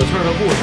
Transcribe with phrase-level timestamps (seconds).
[0.00, 0.56] 趣的故事，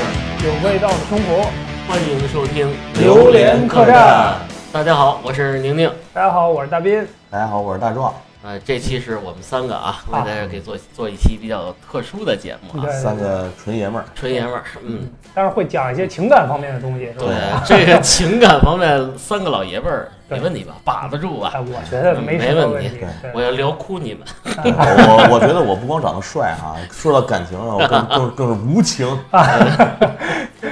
[0.46, 1.50] 有味道的生活，
[1.88, 4.36] 欢迎收听榴莲客栈。
[4.72, 5.92] 大家好，我是宁宁。
[6.14, 7.06] 大家好，我是大斌。
[7.30, 8.14] 大家好，我是大壮。
[8.48, 17.26] 呃，这期是我们三个啊，为大家给做做一期比较特殊的节目啊，三个纯爷们儿，纯爷们儿，嗯，但是会讲一些情感方面的东西，是吧？
[17.68, 20.76] 对， 这个情感方面，三个老爷们儿没问题吧？
[20.86, 21.52] 把得住吧？
[21.56, 22.90] 哎，我觉得没问题。
[23.34, 24.22] 我要聊哭你们。
[24.56, 29.06] 我我觉得我不光长得帅哈，说到感情啊，我更 更更是无情，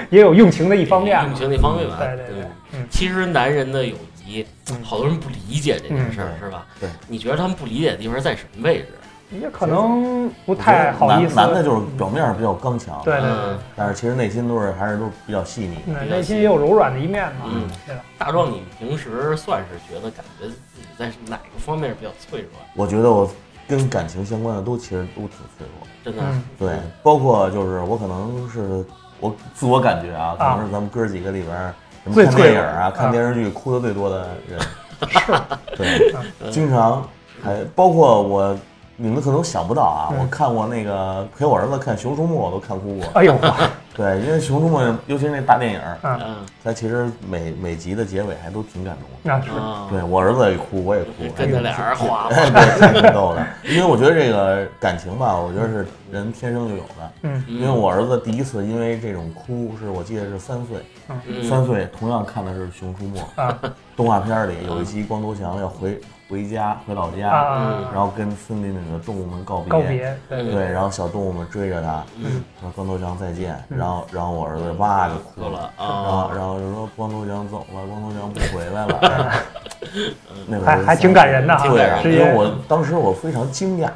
[0.09, 1.97] 也有用情的一方面，用情的一方面吧。
[1.99, 3.83] 对对对，嗯，其实男人的
[4.27, 4.45] 友。
[4.83, 6.65] 好多人不理解这件事儿，是吧？
[6.79, 8.87] 对，你觉得他们不理解的地方在什么位置？
[9.31, 11.35] 也可能不太好意思。
[11.35, 13.57] 男的就是表面上比较刚强，对对对。
[13.75, 17.45] 但是其实内心都是还是都比较细腻，内心也有柔软的一面嘛。
[17.47, 18.03] 嗯，对吧？
[18.19, 22.51] 大壮，你平时算是觉得感觉自己在哪个方面比较脆弱？
[22.75, 23.27] 我觉得我
[23.67, 26.23] 跟感情相关的都其实都挺脆弱，真的。
[26.59, 28.85] 对，包括就是我可能是
[29.19, 31.73] 我自我感觉啊，可能是咱们哥几个里边。
[32.13, 34.59] 看电影啊，看电视剧哭的最多的人，
[35.09, 35.33] 是，
[35.75, 37.03] 对，经常
[37.43, 38.57] 还包括我，
[38.95, 43.05] 你们可能想不到啊，我看过那个陪我儿子看《熊出没》，我都看哭过。
[43.13, 43.35] 哎呦，
[43.95, 49.09] 对，因为《熊出没》，尤其是那大电影，嗯，它其实每每集的结尾还都挺感动。
[49.23, 49.49] 那是，
[49.89, 53.45] 对我儿子也哭，我也哭，跟着俩人哗，对，挺逗的。
[53.63, 57.11] 因为我觉得这个感情吧，我觉得是人天生就有的。
[57.23, 60.77] 嗯，因为我儿子第一次因为这种哭，是我记得是三岁。
[61.47, 63.57] 三岁同样看的是《熊出没》啊，
[63.95, 65.99] 动画片里有一集光头强要回
[66.29, 67.29] 回家回老家，
[67.93, 72.03] 然后跟森林里的动物们告别，告别，对，然后小动物们追着他，
[72.61, 79.31] 说光头强再见，然后然后我儿子哇就哭了，然后然后就说光头强走了，光头强不回来了，
[80.47, 83.89] 那还还挺感人的，对，因为我当时我非常惊讶，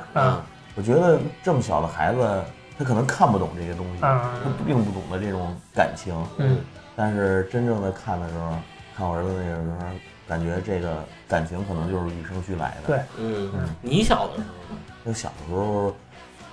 [0.75, 2.43] 我觉得这么小的孩子
[2.77, 4.21] 他可能看不懂这些东西，他
[4.65, 6.57] 并不懂得这种感情，嗯。
[6.95, 8.51] 但是真正的看的时候，
[8.93, 9.85] 看我儿子那个时候，
[10.29, 12.87] 感觉这个感情可能就是与生俱来的。
[12.87, 13.69] 对，嗯嗯。
[13.81, 14.75] 你小的时候，
[15.05, 15.91] 就小的时候，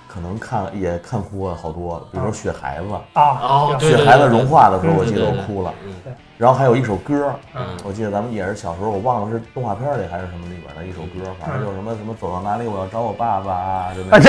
[0.07, 5.71] 可能看也看哭过好多，比如说雪孩子啊，雪孩子融化的时候，我记得我哭了。
[6.03, 6.11] 对。
[6.37, 7.33] 然后还有一首歌，
[7.83, 14.19] 我记得咱们也是小时候，我忘了是动画片里还是什么里边的一首歌，反正就是什么什么走到哪里我要找我爸爸啊，就那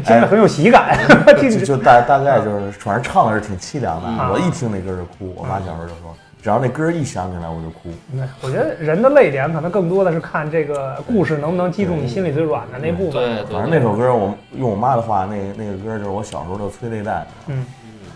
[0.00, 0.98] 听着很有喜感，
[1.36, 4.08] 就就大大概就是，反正唱的是挺凄凉的。
[4.32, 7.90] 我一听那歌就哭，我妈小时候就说，只要那歌一响起来我就哭。
[8.12, 13.22] 对，我觉得人的泪点可能更多的是看这个故事能不能击中你心里最软的那部分。
[13.22, 17.26] 对，反正那首歌我用我妈的话，那那个歌就是我小时候的催泪弹。
[17.48, 17.64] 嗯，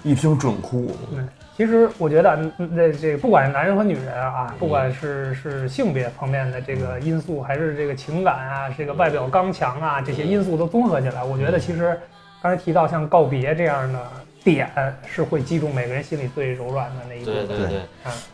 [0.02, 0.86] 一听准哭。
[1.10, 1.22] 对
[1.54, 11.96] 其实我觉得，那这个不管是男人和女人啊，不管是是性别方面的这个因素，还是这个情感啊，这个外表刚强啊，这些因素都综合起来，我觉得其实
[12.42, 14.00] 刚才提到像告别这样的
[14.44, 14.70] 点，
[15.06, 17.80] 是会击中每个人心里最柔软的那一对对对，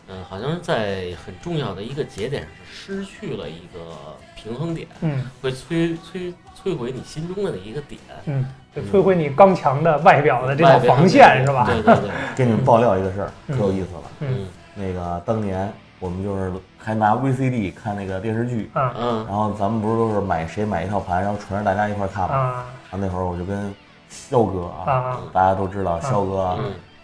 [0.07, 3.95] 嗯，好像是在很重要的一个节点上失去了一个
[4.35, 8.45] 平衡点，嗯，会摧摧摧毁你心中的那一个点，嗯。
[8.71, 11.65] 就摧毁你刚强的外表的这道防线是吧？
[11.65, 14.01] 对对对， 给你们爆料一个事儿，可有意思了。
[14.19, 14.45] 嗯，
[14.75, 22.35] 那个当年我们就是还拿 VCD 看那个电视剧，嗯嗯，然后咱们不是都是买谁买一套盘，然后传着大家一块看嘛？
[22.35, 23.73] 啊，那会儿我就跟
[24.09, 26.57] 肖哥啊，大家都知道肖哥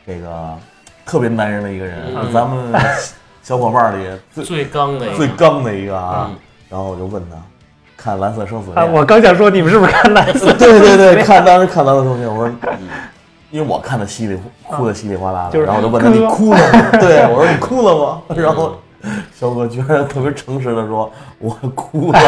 [0.05, 0.53] 这个
[1.05, 2.73] 特别男人的一个人，咱们
[3.41, 6.29] 小伙伴里最最刚的最刚的一个啊，
[6.69, 7.37] 然后我就问他。
[7.97, 10.53] 看蓝色生死恋，我刚想说你们是不是看蓝色？
[10.53, 12.53] 对 对对， 看当时看蓝色生死恋，我说，
[13.49, 14.37] 因为我看的稀里
[14.67, 16.91] 哭的稀里哗啦的，然后我就问他你哭了吗？
[16.99, 18.21] 对我说你哭了吗？
[18.35, 18.75] 然后。
[19.37, 22.19] 肖哥居然特别诚实的说：“我哭了。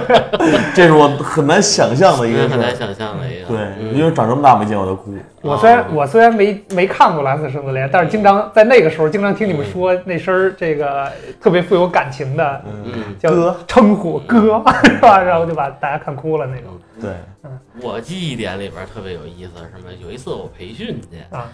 [0.74, 3.48] ”这是我很难想象的一个，很难想象的一个。
[3.48, 5.14] 对，因为长这么大没见过他哭。
[5.42, 15.18] 我虽然我虽然没没看过《蓝色生死恋》，但是经常在那个时候经常听你们说那声儿，这个特别富有感情的，嗯，叫称呼哥， 是吧？
[15.22, 16.70] 然后就把大家看哭了那种。
[16.98, 17.10] 对，
[17.42, 19.92] 嗯，我记忆点里边特别有意思，什么？
[20.02, 21.46] 有一次我培训去啊，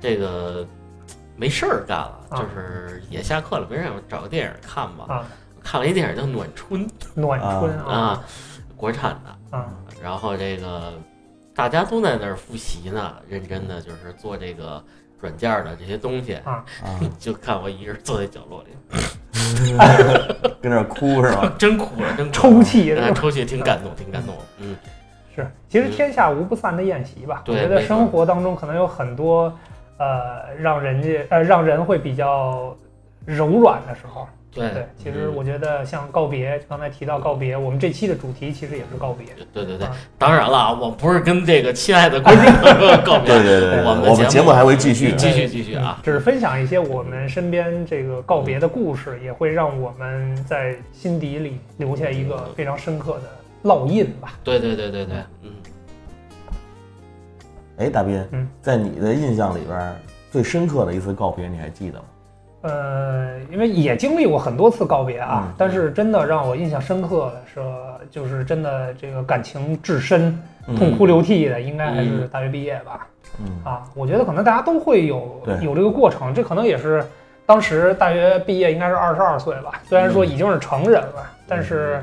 [0.00, 0.66] 这个。
[1.36, 5.04] 没事儿干了，就是也下课了，没人找个电影看吧。
[5.14, 5.26] 啊，
[5.62, 6.88] 看了一电影叫《暖春》。
[7.14, 8.24] 暖春啊，
[8.76, 9.56] 国产的。
[9.56, 9.66] 啊，
[10.02, 10.94] 然后这个
[11.54, 14.82] 大家都在那儿复习呢，认真的就是做这个
[15.20, 16.34] 软件的这些东西。
[16.36, 16.64] 啊，
[17.18, 19.76] 就看我一人坐在角落里，
[20.62, 21.52] 跟那哭是吧？
[21.58, 24.34] 真哭了，真抽泣，抽泣，挺感动，挺感动。
[24.58, 24.74] 嗯，
[25.34, 27.44] 是，其实天下无不散的宴席吧。
[27.46, 29.54] 我觉得生活当中可能有很多。
[29.98, 32.76] 呃，让人家呃，让人会比较
[33.24, 39.26] 柔软的时候，对对，其实我觉得像告别，刚才提到告别，我们这期的主题其实也是告别。
[39.52, 39.86] 对对对，
[40.18, 42.44] 当然了，我不是跟这个亲爱的观众
[43.04, 43.26] 告别。
[43.26, 46.00] 对对对，我们节目还会继续，继续继续啊！
[46.02, 54.38] 只是分享一些我们身边这个告别的故事，也会让我们在心底里留下一个非常深刻的烙印吧。
[54.44, 55.50] 对对对对对，嗯。
[57.78, 59.94] 哎，大斌，嗯，在你的印象里边，
[60.30, 62.04] 最深刻的一次告别，你还记得吗？
[62.62, 67.60] 呃，因为也经历过很多次告别啊，但是真的让我印象深刻的是，
[68.10, 70.36] 就是真的这个感情至深、
[70.76, 73.06] 痛哭流涕的，应该还是大学毕业吧。
[73.38, 73.46] 嗯。
[73.62, 77.04] 啊，我觉得可能大家都会有有这个过程，这可能也是
[77.44, 82.02] 当时大学毕业应该是二十二岁吧，虽然说已经是成人了，但是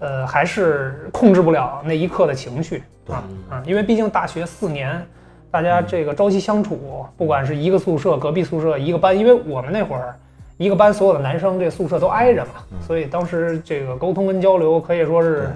[0.00, 5.04] 呃还是控制不了那一刻的情绪啊啊，因为毕竟大学四年。
[5.52, 10.16] 大家这个朝夕相处，不管是一个宿舍、隔壁宿舍、一个班，因为我们那会儿
[10.56, 15.50] 一个班所有的男生这宿舍都挨着嘛，所以当时这个沟通跟交流可以说是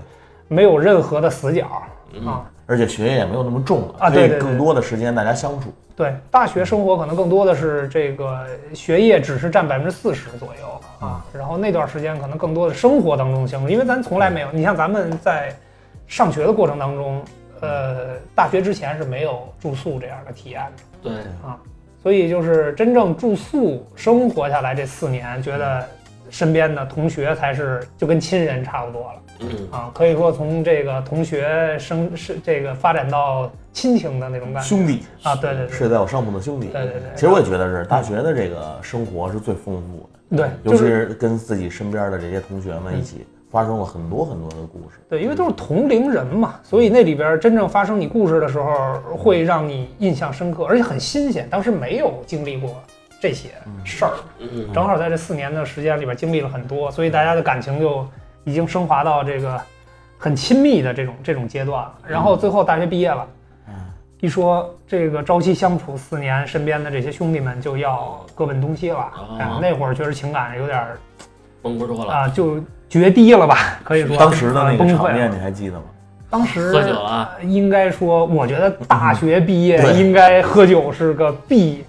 [0.49, 1.65] 没有任何的死角
[2.27, 2.45] 啊。
[2.67, 5.73] 而且学业也没有那么重了啊，对，更多的时间大家相处。
[5.97, 8.45] 对，大学生活可能更多的是这个
[8.75, 15.57] 学业只是占百分之四十左右啊，然后那段时间可能更多的生活当中相处，因为咱从来没有，你像咱们在
[16.07, 17.25] 上学的过程当中。
[17.61, 20.83] 呃，大学之前是没有住宿这样的体验的。
[21.03, 21.13] 对
[21.45, 21.59] 啊，
[22.03, 25.85] 所以就是真正住宿生活下来这四年，觉得
[26.31, 29.23] 身边的同学才是就跟亲人差不多了。
[29.41, 34.69] 嗯啊，可以说从这个同学生是这个发展到亲情的那种感觉。
[34.69, 36.69] 兄弟啊，对对对，睡在我上铺的兄弟。
[36.69, 40.37] 对对对，其实我也觉得是大学的这个生活是最丰富的。
[40.39, 43.27] 对，尤其是跟自己身边的这些同学们一起。
[43.57, 51.49] 发生了很多很多的故事，对，因为都是同龄人嘛，所以那里边真正发生你故事的时候，会让你印象深刻，而且很新鲜。
[51.49, 52.77] 当时没有经历过
[53.19, 53.49] 这些
[53.83, 54.13] 事儿，
[54.75, 58.07] 正好在这四年的时间里边经历了很多，所以大家的感情就
[58.45, 59.59] 已经升华到这个
[60.19, 61.95] 很亲密的这种这种阶段了。
[62.07, 63.27] 然后最后大学毕业了，
[64.21, 69.11] 一说这个朝夕相处四年，身边的这些兄弟们就要各奔东西了，
[69.63, 70.87] 那会儿确实情感有点
[71.63, 72.63] 绷不住了啊，就。
[72.89, 73.79] 决堤了吧？
[73.85, 75.85] 可以说当时的那个场面你还记得吗？
[76.29, 81.85] 当时喝酒了，应该说，我觉得大学毕业应该喝酒是个必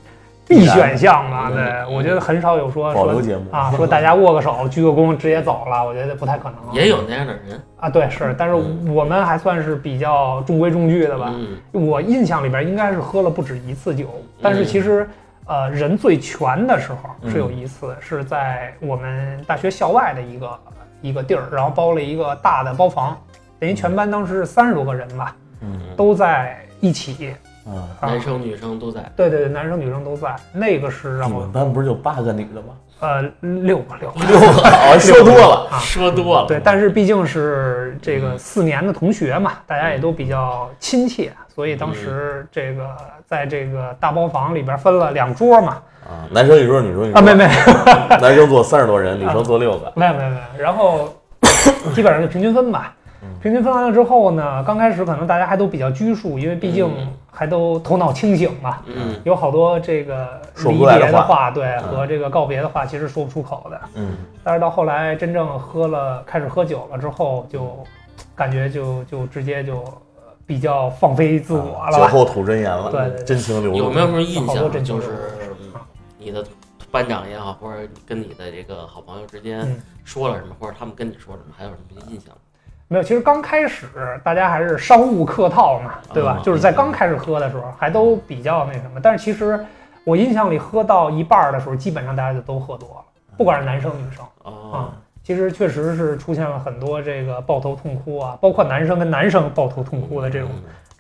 [0.47, 1.51] 必选项吧？
[1.53, 6.73] 对，我觉得很少有说保留节目啊，说大家握个手、鞠个躬直接走了，我觉得不太可能。
[6.73, 8.55] 也有那样的人啊，对，是，但是
[8.91, 11.33] 我们还算是比较中规中矩的吧。
[11.71, 14.05] 我印象里边应该是喝了不止一次酒，
[14.41, 15.07] 但是其实。
[15.49, 20.59] 呃，人最全的时候是有一次，是在我们大学校外的一个
[21.01, 23.17] 一个地儿，然后包了一个大的包房，
[23.59, 27.35] 等于全班当时是三十多个人吧，嗯，都在一起，
[27.65, 32.69] 嗯，男生女生都在，对对对，男生女生都在，那个是让我们班不是就八个女的吗？
[32.99, 36.47] 呃，六个六六个，好 说多了啊，说多了。
[36.47, 42.89] 对，但是毕竟是这个四年的同学嘛，大家也都比较亲切，所以当时这个
[43.27, 45.77] 在这个大包房里边分了两桌嘛。
[46.07, 47.19] 啊，男生一桌，女生一桌。
[47.19, 47.45] 啊，没没，
[48.21, 49.91] 男生坐三十多人，女生坐六个。
[49.95, 51.13] 没有没有没有，然后
[51.93, 52.95] 基本上就平均分吧。
[53.41, 56.89] 平均分完了之后呢，刚开始可能大家还都比较拘束，因为毕竟
[57.31, 58.79] 还都头脑清醒嘛。
[58.85, 63.81] 嗯，有好多这个离别的话，对，和这个告别的话，其实说不出口的。
[63.95, 67.77] 嗯，但是到后来真正喝了，开始喝酒了之后，就
[68.35, 69.83] 感觉就就直接就
[70.45, 71.97] 比较放飞自我了。
[71.97, 73.77] 酒后吐真言了，对，真情流露。
[73.77, 74.71] 有没有什么印象？
[74.83, 75.07] 就是
[76.17, 76.43] 你的
[76.89, 82.33] 班长也好，或者跟你的这个好朋友之间说了什么，或者他们跟你说什么，还有什么印象？
[82.89, 83.85] 没有，其实刚开始
[84.23, 86.39] 大家还是商务客套嘛，对吧？
[86.43, 88.99] 就是在刚开始喝的时候，还都比较那什么。
[89.01, 89.59] 但是其实
[90.05, 93.05] 我印象里，喝到一半的时候，基本上大家就都喝多了，
[93.37, 94.25] 不管是男生女生
[94.71, 94.93] 啊。
[95.21, 100.49] 其实确实是出现了很多这个抱头痛哭啊，包括男生跟男生抱头痛哭的这种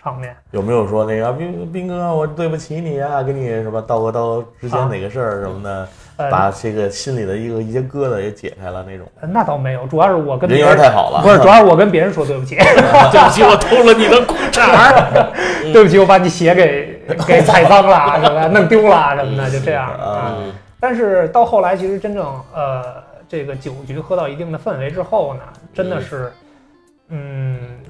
[0.03, 0.35] 场面。
[0.51, 5.87] 有没有说那个斌斌哥，我对不起你啊，给你什么道个道之间哪个事儿什么的？
[6.17, 15.13] 把这个心里的一个一些疙瘩也解开了那种，那倒没有，主要是我跟人缘太好了，不是， 主要是我跟别人说对不起， 对不起，我偷了你的裤衩
[15.71, 20.37] 对不起，我把你鞋给给踩脏了，什么弄丢了什么的，就这样啊。
[20.79, 22.83] 但是到后来，其实真正呃，
[23.27, 25.41] 这个酒局喝到一定的氛围之后呢，
[25.73, 26.46] 真的是，嗯，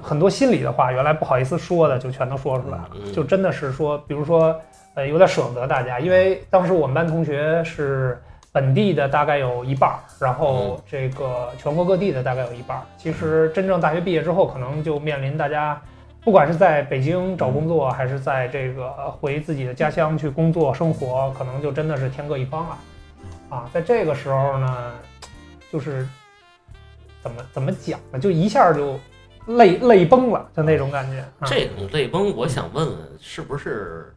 [0.02, 4.60] 很多心里的话，原来不好意思说的，就全都说出来了，就真的是说，比如说。
[4.98, 8.20] 呃，有点舍不得大家，因为当时我们班同学是
[8.52, 12.84] 本地的，大概有一半儿，然后这个全国各地的大概有一半儿。
[12.98, 15.80] 其实真正大学毕业之后，可能就面临大家，
[16.24, 22.78] 不管是在北京找工作，还是在这个回自己的家乡去工作生活，可能就真的是天各一方了。
[23.50, 24.92] 啊，在这个时候呢，
[25.72, 26.08] 就是
[27.28, 28.20] 怎么怎么讲呢？
[28.20, 28.98] 就一下就
[29.48, 31.24] 泪泪崩了，就那种感觉。
[31.46, 34.14] 这种泪崩，我想问问，是不是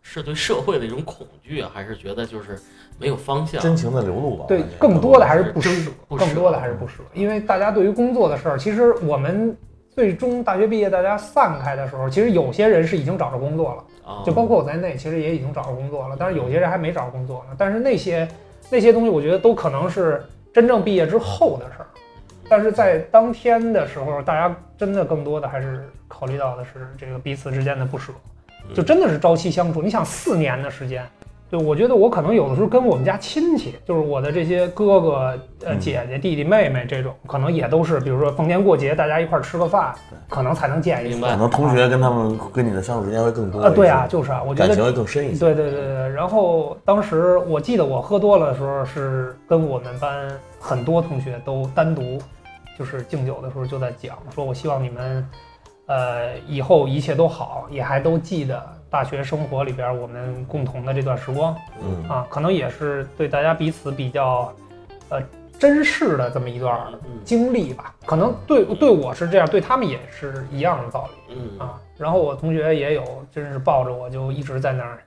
[0.00, 2.58] 是对社会的一种恐惧啊，还是觉得就是
[2.98, 3.60] 没有方向？
[3.60, 4.44] 真情的流露吧。
[4.46, 5.70] 对，更多的还是不舍，
[6.10, 7.02] 更多的还是不舍。
[7.14, 9.56] 因为大家对于工作的事儿，其实我们
[9.90, 13.84] 最终大学毕业，大家散开的时候，其实有些人是已经找着工作了。
[14.26, 17.54] 就包括我在内，其实也已经找着工作了，但是有些人还没找着工作呢。
[17.56, 18.28] 但是那些
[18.68, 21.86] 那些东西，我觉得都可能是真正毕业之后的事儿。
[22.52, 28.12] 但是在当天的时候，大家真的更多的还是考虑到的是这个彼此之间的不舍，
[28.74, 29.80] 就真的是朝夕相处。
[29.80, 31.02] 你想四年的时间。
[31.48, 39.94] 对，我觉得我可能有的时候跟我们家亲戚，就是我的这些哥哥、呃姐姐、弟弟、妹妹这种，可能也都是，比如说逢年过节大家一块儿吃个饭，
[40.28, 41.20] 可能才能见一次。
[41.22, 43.60] 可能同学跟他们跟你的相处时间会更多。
[43.62, 45.40] 啊，对啊，就是啊，我觉得感情会更深一些。
[45.40, 46.08] 对对对对。
[46.10, 52.18] 然后当时我记得我喝多了的时候，是跟我们班很多同学都单独，
[52.82, 55.30] 就是敬酒的时候就在讲，说我希望你们，
[55.86, 58.60] 呃，以后一切都好，也还都记得。
[58.90, 64.52] 大学生活里边，我们共同的这段时光，嗯啊，可能也是对大家彼此比较，
[65.10, 65.22] 呃，
[65.60, 66.92] 珍视的这么一段
[67.24, 67.94] 经历吧。
[68.04, 71.78] 可能对对我是这样，对他们也是一样的道理，嗯啊。
[71.96, 74.98] 然后我同学也有，真是抱着我就一直在那儿。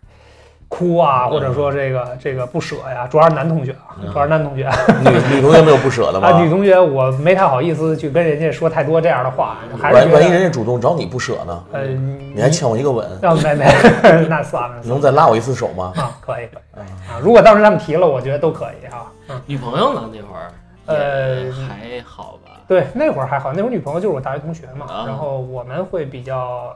[0.68, 4.70] 哭啊，或者说这个这个不舍呀，主要是男同学啊，主要是男同学。
[5.04, 6.28] 女女同学没有不舍的吗？
[6.34, 9.58] 啊，女同学我没太好意思去跟人家说太多这样的话。
[9.82, 11.64] 万万一人家主动找你不舍呢？
[11.72, 13.08] 呃，你还欠我一个吻？
[13.44, 13.66] 没没，
[14.28, 14.76] 那算了。
[14.84, 15.94] 能再拉我一次手吗？
[15.96, 17.20] 啊，可以可以啊。
[17.22, 19.06] 如果当时他们提了，我觉得都可以啊。
[19.46, 20.02] 女朋友呢？
[20.12, 20.52] 那会儿
[20.88, 22.52] 呃还好吧？
[22.68, 23.54] 对，那会儿还好。
[23.54, 26.76] 那会儿女朋友就是我大学同学嘛，然后我们会比较。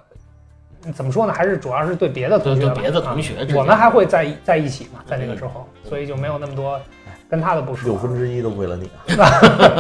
[0.93, 1.33] 怎么说呢？
[1.33, 6.79] 还是主要是对别的同学，别的同学，我们还会在在一起嘛，在那个时候，所以就没有那么多
[7.29, 7.87] 跟他的不熟。
[7.87, 8.89] 六分之一都为了你。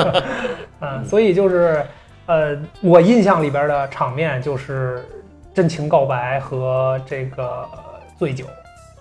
[0.81, 1.85] 嗯，所以就是，
[2.25, 5.05] 呃，我印象里边的场面就是
[5.53, 7.67] 真情告白和这个
[8.17, 8.45] 醉酒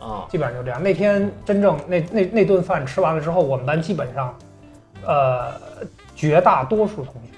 [0.00, 0.83] 啊，基本上就这样。
[0.83, 4.35] 那天真正那那那顿饭吃完了之后，我们班基本上，
[5.05, 5.52] 呃，
[6.14, 7.38] 绝大多数同学。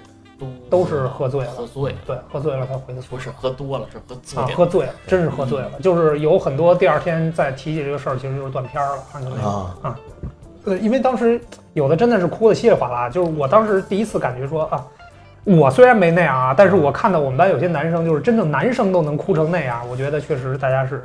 [0.68, 3.30] 都是喝醉了，喝醉，对，喝醉了才回的宿舍。
[3.36, 5.70] 喝多了，是喝醉啊，喝醉了，真是喝醉了。
[5.82, 9.02] 就是有很多第二天再提起这个事儿，其实就是断片儿了，
[9.42, 9.98] 啊啊。
[10.64, 11.40] 呃，因为当时
[11.72, 13.08] 有的真的是哭的稀里哗啦。
[13.08, 14.84] 就是我当时第一次感觉说啊，
[15.44, 21.02] 我虽然没那样啊，但是我看到我们班有些男生，就是真正男生都能哭成那样，我觉得确实大家是。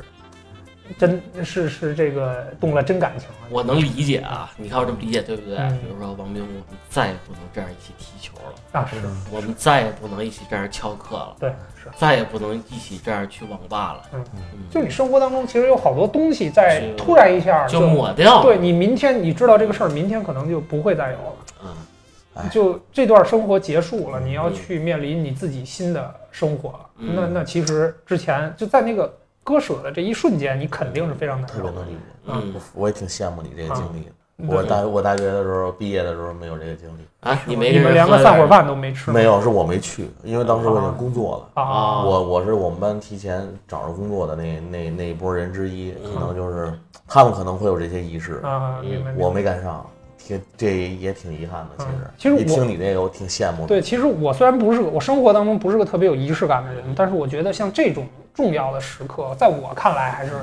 [0.99, 4.51] 真是是这个动了真感情了，我能理解啊！
[4.55, 5.57] 你看我这么理解对不对？
[5.57, 8.79] 比如说王明，我们再也不能这样一起踢球了。
[8.79, 8.97] 啊，是。
[9.31, 11.35] 我们再也不能一起这样翘课了。
[11.39, 11.49] 对，
[11.81, 11.89] 是。
[11.97, 14.03] 再也不能一起这样去网吧了。
[14.13, 14.41] 嗯嗯。
[14.69, 18.43] 就你生活当中其实有好多东西在突然一下就抹掉。
[18.43, 21.35] 对你明天你知道这个事儿，明天可能就不会再有了。
[21.63, 22.49] 嗯。
[22.51, 26.89] 就这段生活结束了，你要去面临你自己新的生活了。
[26.97, 29.11] 那那其实之前就在那个。
[29.45, 31.55] 割舍的这一瞬间，你肯定是非常难受。
[31.55, 34.09] 特别能理解，嗯，我也挺羡慕你这个经历。
[34.47, 37.39] 我大我大学的时候，毕业的时候没有这个经历啊。
[37.45, 39.09] 你没你们连个散伙饭都没吃？
[39.09, 42.03] 没有，是我没去，因为当时我已经工作了啊。
[42.03, 46.73] 我我是我们班提前找着工作的那那那一波人之一，可能就是
[47.07, 48.81] 他们可能会有这些仪式啊。
[49.15, 49.85] 我没赶上，
[50.17, 51.85] 挺这也挺遗憾的。
[52.17, 53.67] 其实，其实我听你这个，我挺羡慕的。
[53.67, 58.05] 对，其实我虽然不是我生活当中不是个特别有仪式感的人，但是我觉得像这种。
[58.35, 60.33] 重要的时刻，在我看来还是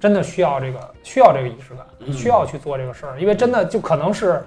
[0.00, 4.42] 真的需要这个需要这个仪式感，需要去做这个事儿，因为真的就可能是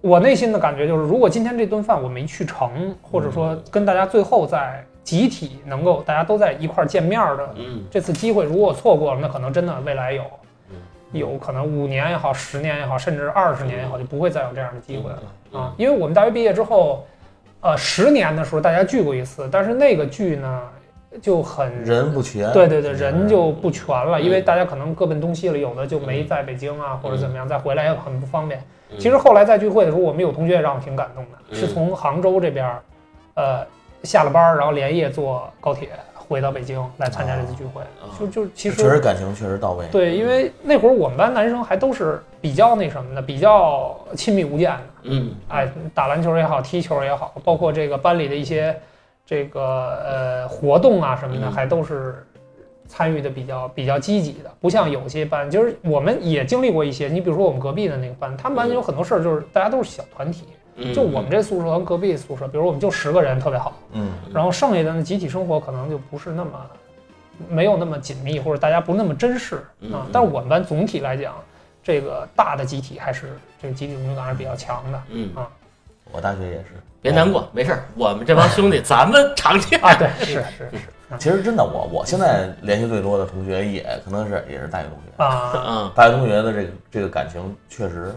[0.00, 7.54] 我内心的感觉，就是如果今天这顿饭我没去成，或者说跟大家最后在集体能够大家都在一块儿见面的
[7.90, 10.24] 这次机会，如果错过了，那可能真的未来有
[11.12, 15.72] 有可能五年也好，十年也好，甚至二十年也好，就不会再有这样的机会了啊！
[15.76, 17.04] 因为我们大学毕业之后，
[17.60, 20.62] 呃，十年的时候大家聚过一次，但是那个聚呢。
[21.20, 28.62] 就很人不全，对对对，人就不全了，因为大家可能各奔东西了，有的就没在北京啊，或者怎么样，再回来也很不方便。
[28.96, 32.72] 其实后来在聚会的时候，我们有同学也让我挺感动的，是从杭州这边，
[33.34, 33.66] 呃，
[34.04, 35.88] 下了班然后连夜坐高铁
[36.30, 37.82] 回到北京来参加这次聚会，
[38.18, 39.84] 就就其实确实感情确实到位。
[39.90, 44.80] 对，因为那会儿我们班男生还都是比较那什么的，比较亲密无间的。
[45.02, 48.74] 嗯，哎，打篮球也好，踢球也好，包括这个班里的一些。
[49.26, 52.26] 这个呃活动啊什么的，还都是
[52.88, 57.06] 参与的比较比较积极的，不像有些班，就是我们也经历过一些。
[57.06, 60.46] 你比如说我们隔壁的那个班，他们班有很多事儿，就是大家都是小团体，
[60.94, 66.50] 就我们这宿舍和隔壁宿舍，比如我们就十个人特别好，嗯，然后剩下的集体生活可能就不是那么
[67.48, 69.56] 没有那么紧密，或者大家不那么珍视
[69.92, 70.06] 啊。
[70.12, 71.34] 但是我们班总体来讲，
[71.82, 75.48] 这个大的集体还是这个集体荣誉感是比较强的，嗯啊。
[76.12, 76.66] 我大学也是。
[77.02, 79.94] 别难过，没事儿，我们这帮兄弟，咱们常见啊。
[79.94, 81.16] 对， 是是是。
[81.18, 85.64] 其实真的，我我现在联系最多的同学，也可能是也是大学同学啊。
[85.66, 88.14] 嗯，大学同学的这个这个感情确实。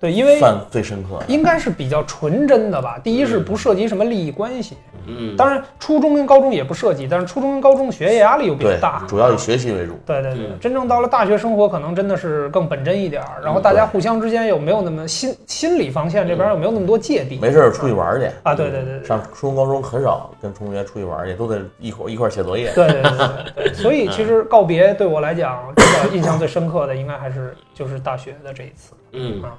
[0.00, 2.98] 对，因为算最深刻，应该是比较纯真的吧。
[3.04, 4.74] 第一是不涉及什么利益关系，
[5.06, 9.98] 嗯，当然初中跟高中也不涉及，但是初中跟高中学业压力又比较大，主要以学习为主。
[10.06, 13.42] 对对对，真正到了大学生活，可能真的是更本真一点儿。
[13.44, 18.54] 然后大家互相之间又没有那么心心理防线这边又没有那么多芥蒂，没事出去玩去啊。
[18.54, 22.72] 对对对，上初中高中很少跟同学出去玩去，都得一块一块写作业。
[22.72, 28.94] 对对对对，所以其实告别对我来讲，真的印象最深刻的应该还是就是大学的这一次。
[29.12, 29.52] 嗯啊。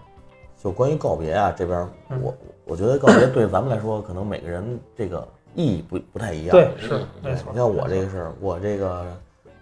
[0.63, 1.87] 就关于告别啊，这边
[2.21, 2.33] 我
[2.65, 6.51] 我觉得告别对咱们来说，可能每个人这个意义不不太一样。
[6.51, 7.51] 对，是没错。
[7.51, 9.05] 你像我这个是我这个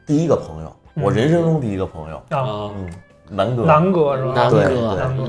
[0.05, 2.93] 第一个朋友，我人生中第一个朋友啊，嗯，
[3.29, 4.33] 南哥，南哥是吧？
[4.35, 5.23] 南哥，南哥，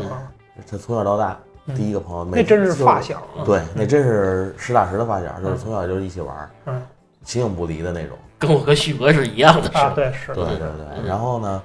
[0.68, 1.38] 他从小到大
[1.76, 3.22] 第一个朋友，那真是发小。
[3.44, 6.82] 对，那真是实打实的发小，就是从小就一起玩，嗯，
[7.24, 8.16] 形影不离的那种。
[8.40, 11.06] 跟我和旭哥是一样的，啊，对，是，对对对。
[11.06, 11.62] 然后呢，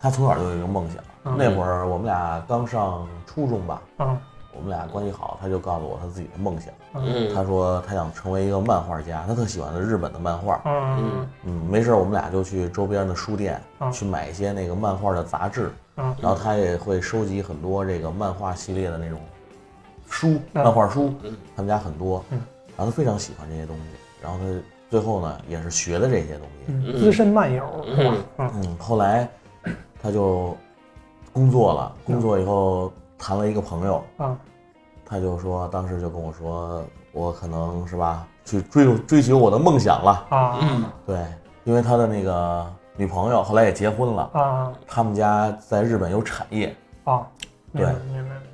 [0.00, 0.96] 他从小就有一个梦想。
[1.36, 4.18] 那会儿我们俩刚上初中吧，嗯，
[4.52, 13.60] 我们俩关系好，他就告诉我他自己的梦想，嗯，他说他想成为一个漫画家，他特喜欢的日本的漫画，嗯嗯，没事我们俩就去周边的书店
[13.92, 19.18] 去买一些那个漫画的杂志，嗯，然后他也会收集很多这个漫画系列的那种
[20.08, 21.12] 书，漫画书，
[21.54, 22.40] 他们家很多，嗯，
[22.76, 23.82] 然后他非常喜欢这些东西，
[24.22, 24.44] 然后他
[24.88, 28.24] 最后呢也是学的这些东西，资深漫友，嗯。
[28.38, 29.28] 嗯，后来
[30.02, 30.56] 他就。
[31.36, 34.02] 工作了，工作以后谈了一个朋友。
[34.16, 34.34] 啊，
[35.04, 40.26] 他就说，当时就跟我说，我可能是吧，去追追求我的梦想了。
[40.30, 40.58] 啊，
[41.04, 41.22] 对，
[41.64, 42.66] 因为他的那个
[42.96, 44.30] 女朋友后来也结婚了。
[44.32, 46.74] 啊，他们家在日本有产业。
[47.04, 47.26] 啊，
[47.74, 47.86] 对，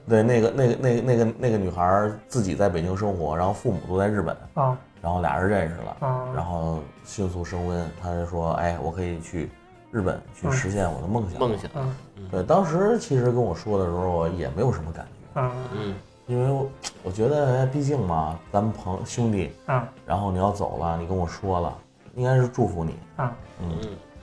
[0.09, 4.37] 对，那个那个那个那个那个女孩自己在北京生活，然后父母都在日本。
[4.55, 9.49] 啊，然后俩人认识了啊，然后迅速升温，他就说，哎，我可以去。
[9.93, 11.71] 日本去实现我的梦想，梦想。
[11.75, 11.95] 嗯，
[12.31, 15.41] 对，当时其实跟我说的时候，我也没有什么感觉。
[15.41, 15.95] 嗯嗯，
[16.27, 16.67] 因为我
[17.05, 19.53] 我觉得，毕竟嘛，咱们朋兄弟。
[19.67, 19.87] 嗯。
[20.07, 21.77] 然后你要走了，你跟我说了，
[22.15, 22.95] 应该是祝福你。
[23.19, 23.79] 嗯嗯。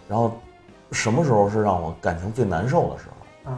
[0.07, 0.31] 然后，
[0.91, 3.51] 什么时候是让我感情最难受的时候？
[3.51, 3.57] 嗯。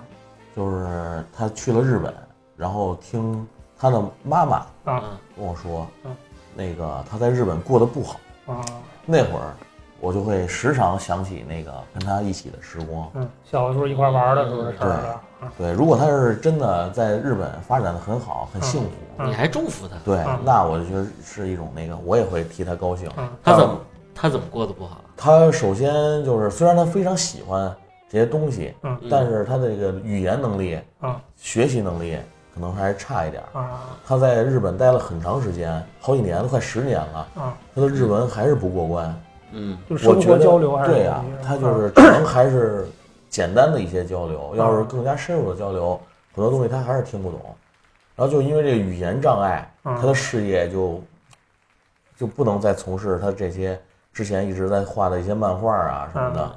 [0.54, 2.14] 就是他去了日本，
[2.58, 3.48] 然后听
[3.78, 6.14] 他的妈妈啊跟我说，嗯，
[6.54, 8.20] 那个他在日本过得不好。
[8.48, 8.66] 啊。
[9.06, 9.56] 那会儿。
[10.02, 15.20] 我就会时常想起那个跟他一起的时光，嗯，小的时候一块玩的时候的事儿
[15.58, 19.96] 对，如果他是真的在日本发展的很好，很幸福，你还祝福他？
[20.04, 23.10] 对，那我就觉得是一种那个，我也会替他高兴。
[23.44, 23.80] 他怎么
[24.14, 25.02] 他怎么过得不好？
[25.16, 27.74] 他首先就是虽然他非常喜欢
[28.10, 32.18] 这些东西，嗯，但是他的这个语言能力啊，学习能力
[32.54, 33.82] 可能还差一点啊。
[34.06, 39.24] 他在日本待了很长时间，好几年，都快十年了啊，他的日文还是不过关。
[39.52, 42.88] 嗯，就是生活交流还是对呀，他就是可能还是
[43.30, 46.00] 简单的一些交流，要是更加深入的交流，
[46.34, 47.40] 很多东西他还是听不懂。
[48.16, 51.02] 然后就因为这个语言障碍，他的事业就
[52.18, 53.80] 就不能再从事他这些
[54.14, 56.52] 之前一直在画的一些漫画啊什么的。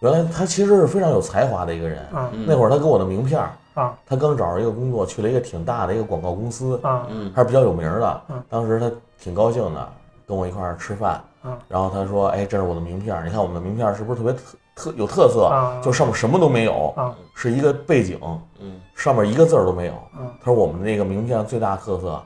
[0.00, 2.06] 原来他其实是非常有才华的一个人。
[2.46, 3.40] 那会儿他给我的名片
[3.74, 8.22] 啊，他刚找着一个工作，去了一个挺大的一个广告公司啊，还是比较有名的。
[8.48, 9.88] 当时他挺高兴的，
[10.26, 11.22] 跟我一块儿吃饭。
[11.68, 14.40] 然后他说：“哎，这是我的名片，你看我们的名片是不是特别特
[14.74, 15.50] 特有特色？
[15.82, 16.94] 就上面什么都没有，
[17.34, 18.18] 是一个背景，
[18.60, 19.92] 嗯，上面一个字儿都没有。
[20.40, 22.18] 他说我们那个名片最大特色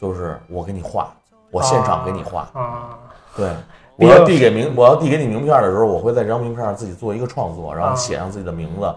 [0.00, 1.12] 就是我给你画，
[1.52, 2.48] 我现场给你画。
[2.52, 2.98] 啊，
[3.36, 3.52] 对，
[3.94, 8.92] 我要递给名，我要递给你名片的时候，我会在这张名片上自己做一个创作，然后写上自己的名字、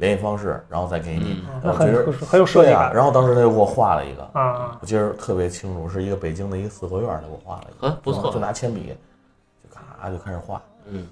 [0.00, 1.44] 联系方式，然后再给你。
[1.62, 2.92] 我觉得很有设计感。
[2.92, 8.92] 然后当时他就给我画了一个，啊，我记得特别清楚，是一个北京的一个四合院，他给我画了一个，不错，就拿铅笔。”
[9.62, 11.06] 就咔就开始画，嗯，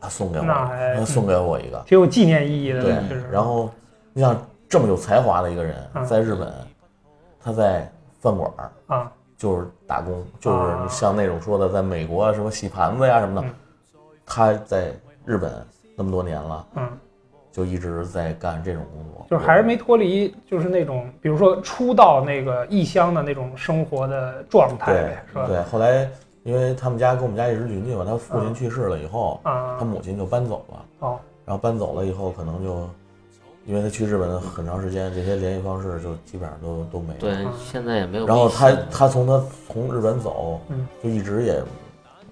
[0.00, 2.82] 他送给我，他送给我一个，挺有纪念意义的。
[2.82, 2.96] 对，
[3.30, 3.70] 然后
[4.12, 4.36] 你想
[4.68, 6.52] 这么有才华的一个人，在日本，
[7.40, 8.50] 他在饭馆
[8.88, 13.48] 啊，就是打工，就是像那种说的，在美国什么洗盘子呀什么的，
[14.26, 14.92] 他在
[15.24, 15.64] 日本
[15.96, 16.88] 那么多年了，嗯，
[17.52, 25.46] 就一直在干这种工作，就是还是没脱离，就是那种比如说初到那个异乡的那种生活的状态，是吧？
[25.46, 26.08] 对，后来。
[26.42, 30.84] 因为他们家跟我们家一直邻居嘛，他父亲去世了以后，他母亲就搬走了。
[31.00, 32.88] 哦，然后搬走了以后，可能就，
[33.66, 37.18] 因为他去日本很长时间，这些联系方式就基本上都都没了。
[37.20, 38.26] 对，现在也没有。
[38.26, 40.62] 然后他他从他从日本走，
[41.02, 41.62] 就一直也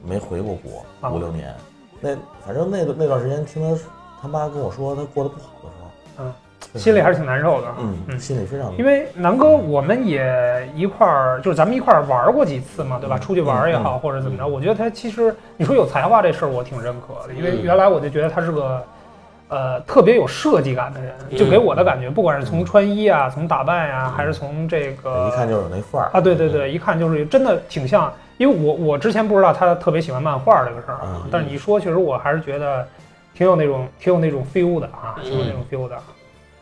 [0.03, 1.55] 没回过国，五六年。
[2.01, 3.79] 那反正那那段时间，听他
[4.21, 5.83] 他妈跟我说他过得不好的时
[6.19, 7.69] 候，嗯，心里还是挺难受的。
[7.79, 8.77] 嗯，心里非常。
[8.77, 13.19] 因为南哥，我们也一块儿，就是咱们一块儿玩过几次嘛，对吧？
[13.19, 17.35] 出去玩也好，或者怎么着，我觉得他其实你说有才华这事儿，我挺认可的。
[17.35, 18.83] 因为原来我就觉得他是个。
[19.51, 26.21] 呃，特别有设计感的人，就给我的感觉，不管是从穿衣啊，从打扮呀，还是从这个，一看就是有那范儿啊。
[26.21, 28.13] 对对对，一看就是真的挺像。
[28.37, 31.01] 因为我我之前不知道他特别喜欢漫画这个事儿，
[31.33, 32.87] 但是你一说，确实我还是觉得
[33.39, 35.97] 挺有那种挺有那种 feel 的啊，挺有那种 feel 的。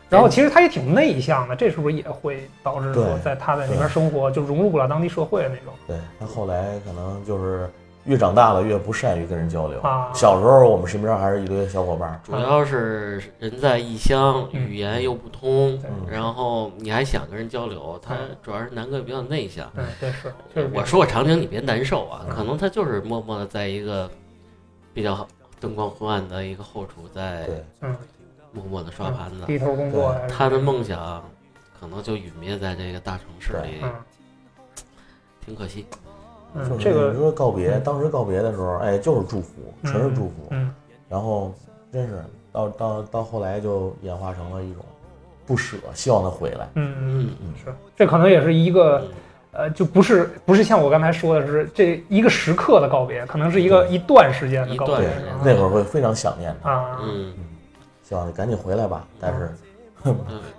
[0.07, 5.73] 然后其实他也挺内向的，这是不是也会导致说在他在那边生活就融入不了当地社会那种？
[5.87, 7.67] 对他后来可能就是。
[8.05, 9.81] 越长大了越不善于跟人交流。
[10.13, 15.77] 小时候我们身边还是一堆小伙伴，主要是人在异乡，语言又不通，
[16.09, 17.99] 然后你还想跟人交流。
[18.01, 19.69] 他主要是南哥比较内向。
[19.99, 20.33] 对，是。
[20.55, 22.25] 就是我说我常听，你别难受啊。
[22.29, 24.09] 可能他就是默默的在一个
[24.93, 25.27] 比较
[25.59, 27.47] 灯光昏暗的一个后厨，在
[28.51, 30.15] 默默的刷盘子，低头工作。
[30.29, 31.23] 他的梦想
[31.79, 33.83] 可能就陨灭在这个大城市里，
[35.45, 35.85] 挺可惜。
[36.53, 39.51] 嗯，这个你说告别，当时告别的时候，哎，就是祝福，
[39.83, 40.47] 全是祝福。
[40.51, 40.73] 嗯，
[41.09, 41.53] 然后
[41.91, 44.83] 真是到到到后来就演化成了一种
[45.45, 46.69] 不舍，希望他回来。
[46.75, 49.05] 嗯嗯嗯，是，这可能也是一个，
[49.57, 55.09] 呃，就不是不是像我刚才说的是这一个时刻的告别，可能是一个一段时间的告别。
[55.43, 57.33] 那会儿会非常想念他啊，嗯，
[58.03, 59.05] 希望你赶紧回来吧。
[59.19, 59.51] 但是。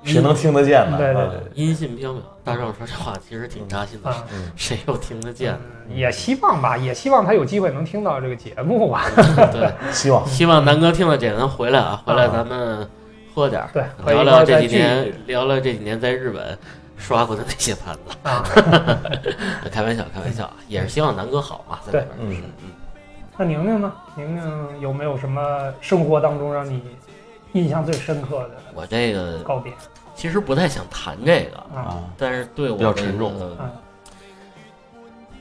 [0.04, 0.98] 谁能听得见呢？
[0.98, 2.16] 对对对，音信飘渺。
[2.44, 4.12] 大壮说这话其实挺扎心的，
[4.56, 5.56] 谁又听得见？
[5.88, 9.04] 也希望吧，也希望他有机会能听到这个节目吧。
[9.50, 12.86] 对， 希望希望南哥听了这能回来啊，回来咱们
[13.34, 16.58] 喝点儿，对，聊聊这几年，聊聊这几年在日本
[16.98, 18.00] 刷过的那些盘子。
[18.22, 18.44] 啊，
[19.72, 22.18] 开玩笑，开玩笑，也是希望南哥好嘛，在里边。
[22.18, 22.70] 嗯嗯。
[23.36, 23.92] 那宁宁呢？
[24.16, 26.82] 宁宁有没有什么生活当中让你？
[27.54, 29.72] 印象最深刻的，我这个告别，
[30.14, 33.32] 其实不太想谈这个啊，但是对我比较沉重，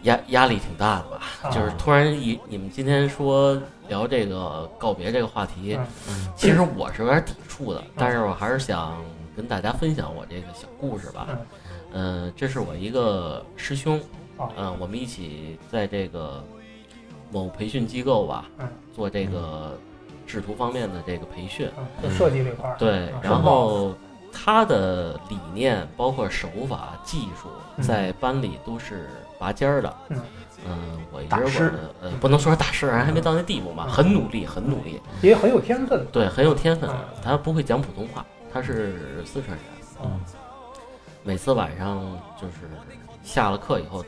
[0.04, 1.50] 压压力挺大的吧？
[1.52, 5.78] 就是突然一你们今天说聊这个告别这个话题，
[6.34, 8.96] 其实我是有点抵触的，但是我还是想
[9.38, 11.28] 跟大家分享我这个小故事吧。
[11.93, 14.02] 嗯，这是我一个师兄，
[14.58, 16.43] 嗯，我们一起在这个
[17.32, 18.50] 某培训机构吧，
[18.93, 19.78] 做这个。
[20.28, 21.71] 制图方面的这个培训，
[22.04, 22.76] 就设计这块儿。
[22.78, 23.95] 对，然后
[24.30, 27.47] 他的理念包括手法、技术，
[27.82, 29.08] 在班里都是
[29.39, 29.95] 拔尖儿的。
[30.10, 30.21] 嗯，
[30.65, 30.78] 嗯，
[31.13, 31.28] 我一
[32.02, 36.06] 呃，不能说是大师，还没到那地步嘛，很努力，很努力，也很有天分。
[36.12, 36.89] 对，很有天分。
[37.23, 38.26] 他不会讲普通话，
[38.58, 39.65] 他是四川人。
[40.04, 40.20] 嗯，
[41.24, 42.67] 每次晚上就是
[43.22, 44.04] 下了课以后，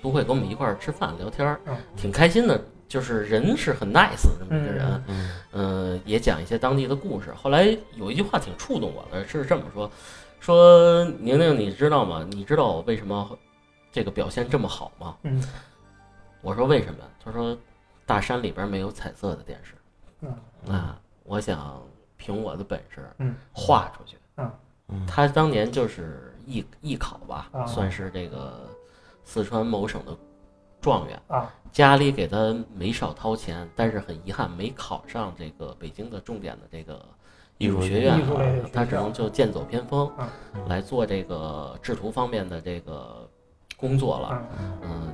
[0.00, 1.60] 都会跟我们一块儿吃饭聊天儿，
[1.96, 2.60] 挺开心的。
[2.86, 5.04] 就是人是很 nice 这么一个人，
[5.52, 7.32] 嗯，也讲一些当地的故事。
[7.32, 9.90] 后来有一句话挺触动我的，是这么说：
[10.38, 12.24] 说宁宁，你知道吗？
[12.30, 13.36] 你知道我为什么
[13.90, 15.16] 这个表现这么好吗？
[15.22, 15.42] 嗯，
[16.42, 16.98] 我说为什么？
[17.24, 17.56] 他说
[18.04, 19.74] 大山里边没有彩色的电视，
[20.20, 20.36] 嗯
[20.76, 21.82] 啊，我想
[22.22, 28.68] 凭我的本事，嗯，画出去，嗯，他当年就是艺艺考吧，算是这个
[29.24, 30.16] 四川某省的
[30.80, 31.52] 状元啊。
[31.72, 37.04] 家里给他没少掏钱，但是很遗憾没考上这个北京的重点的这个
[37.58, 38.20] 艺术学院，
[38.72, 40.08] 他只能就剑走偏锋，
[40.68, 43.28] 来做这个制图方面的这个
[43.76, 44.42] 工作了。
[44.82, 45.12] 嗯，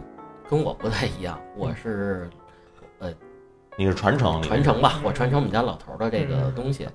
[0.51, 2.47] 跟我不太一样，我是呃，
[3.78, 6.88] 你是传承传承吧，我传承我们家老头的这个东西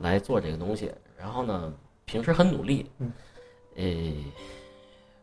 [0.00, 0.90] 来做这个东西。
[1.18, 1.70] 然后呢，
[2.06, 2.90] 平时很努力，
[3.76, 3.84] 呃，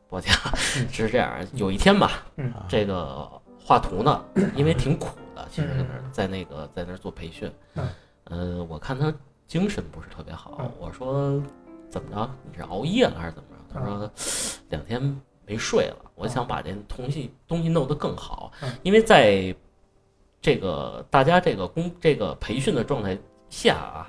[0.10, 2.24] 我讲 是这样，有一天吧，
[2.70, 3.30] 这个。
[3.60, 4.24] 画图呢，
[4.56, 7.52] 因为挺苦的，其实在那个在那儿做培训，
[8.30, 9.14] 嗯，我看他
[9.46, 11.44] 精神不是特别好，我说
[11.90, 12.32] 怎么着？
[12.50, 13.74] 你是熬夜了还是怎么着？
[13.74, 14.10] 他说
[14.70, 18.54] 两天没睡了，我想把这东西东西弄得更好，
[18.84, 19.54] 因为在
[20.42, 23.18] 这个大家这个工这个培训的状态
[23.50, 24.08] 下啊，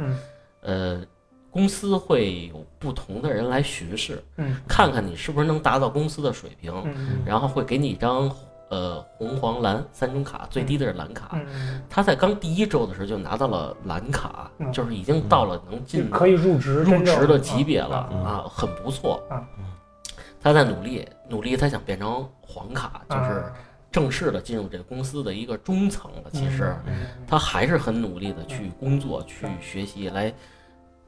[0.63, 1.03] 呃，
[1.51, 4.23] 公司会有不同的人来巡视，
[4.67, 6.73] 看看你是不是能达到公司的水平，
[7.25, 8.31] 然后会给你一张。
[8.71, 11.41] 呃，红黄蓝三种卡，最低的是蓝卡。
[11.89, 19.27] 他在刚第一周的时候就拿到了蓝卡，就是已经到了能进可以入职入职的级别了啊，很不错。
[20.39, 23.51] 他在努力努力，他想变成黄卡，就是
[23.99, 26.31] 正式的进入这个公司的一个中层了。
[26.33, 26.75] 其实
[27.27, 30.33] 他还是很努力的去工作、去学习，来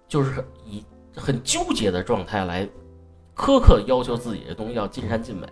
[0.09, 2.68] 就是以很纠结的状态来
[3.37, 5.46] 苛刻要求自己的东西要尽善尽美。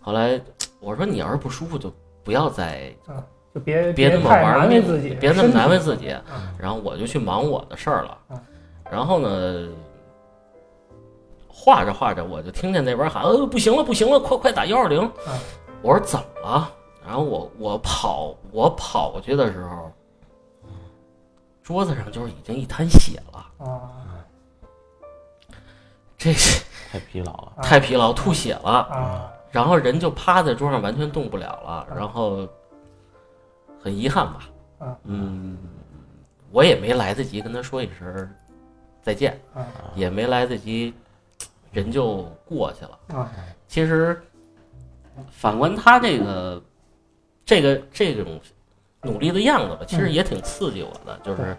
[0.00, 0.40] 后来。
[0.84, 2.92] 我说你要是不舒服就不要再，
[3.54, 6.12] 就别别那么玩命，自己，别那么难为自己。
[6.58, 8.18] 然后我就去忙我的事儿了。
[8.90, 9.68] 然后呢，
[11.46, 15.08] 画着画着，我就听见那边喊：“呃，不行了，不行了，快快打幺二零！”
[15.82, 16.72] 我说：“怎么了？”
[17.04, 19.92] 然后我我跑我跑过去的时候，
[21.62, 23.90] 桌子上就是已经一滩血了啊！
[26.16, 26.32] 这
[26.90, 29.32] 太疲劳了，太疲劳，吐血了啊！
[29.50, 31.86] 然后人就趴在桌上，完全动不了了。
[31.96, 32.46] 然后
[33.82, 34.48] 很遗憾吧？
[35.04, 35.58] 嗯，
[36.52, 38.30] 我也没来得及跟他说一声
[39.02, 39.40] 再见，
[39.96, 40.94] 也没来得及，
[41.72, 42.98] 人就过去了。
[43.66, 44.22] 其实
[45.30, 46.62] 反观他这个。
[47.44, 48.40] 这个这种
[49.02, 51.18] 努力的样子吧，其实也挺刺激我的。
[51.24, 51.56] 就是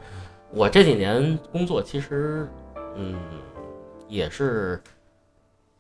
[0.50, 2.48] 我这几年工作，其实
[2.96, 3.20] 嗯，
[4.08, 4.82] 也是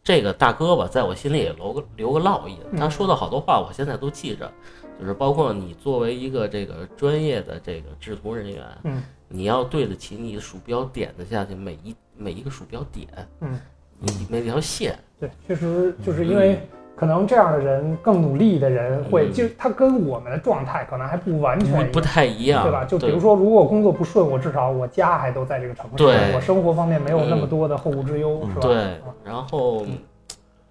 [0.04, 2.58] 这个大哥吧，在我心里也留个留个烙印。
[2.78, 4.52] 他说的好多话，我现在都记着。
[5.00, 13.08] 就是包括你作为一个这个专业的这个制图人员，嗯，你要对得起你的鼠标点的下去每一每一个鼠标点，
[13.40, 13.58] 嗯，
[14.00, 15.00] 你每条线。
[15.18, 16.62] 对，确实就是因为。
[16.96, 22.86] 可能这样的人更努力的人会，就他跟我们的状态可能还不完全不太一样，对吧？
[22.86, 26.04] 就比如说，如果工作不顺，我至少我家还都在这个城市，
[26.36, 28.62] 我生活方面没有那么多的后顾之忧，是吧？
[28.62, 29.86] 对，然后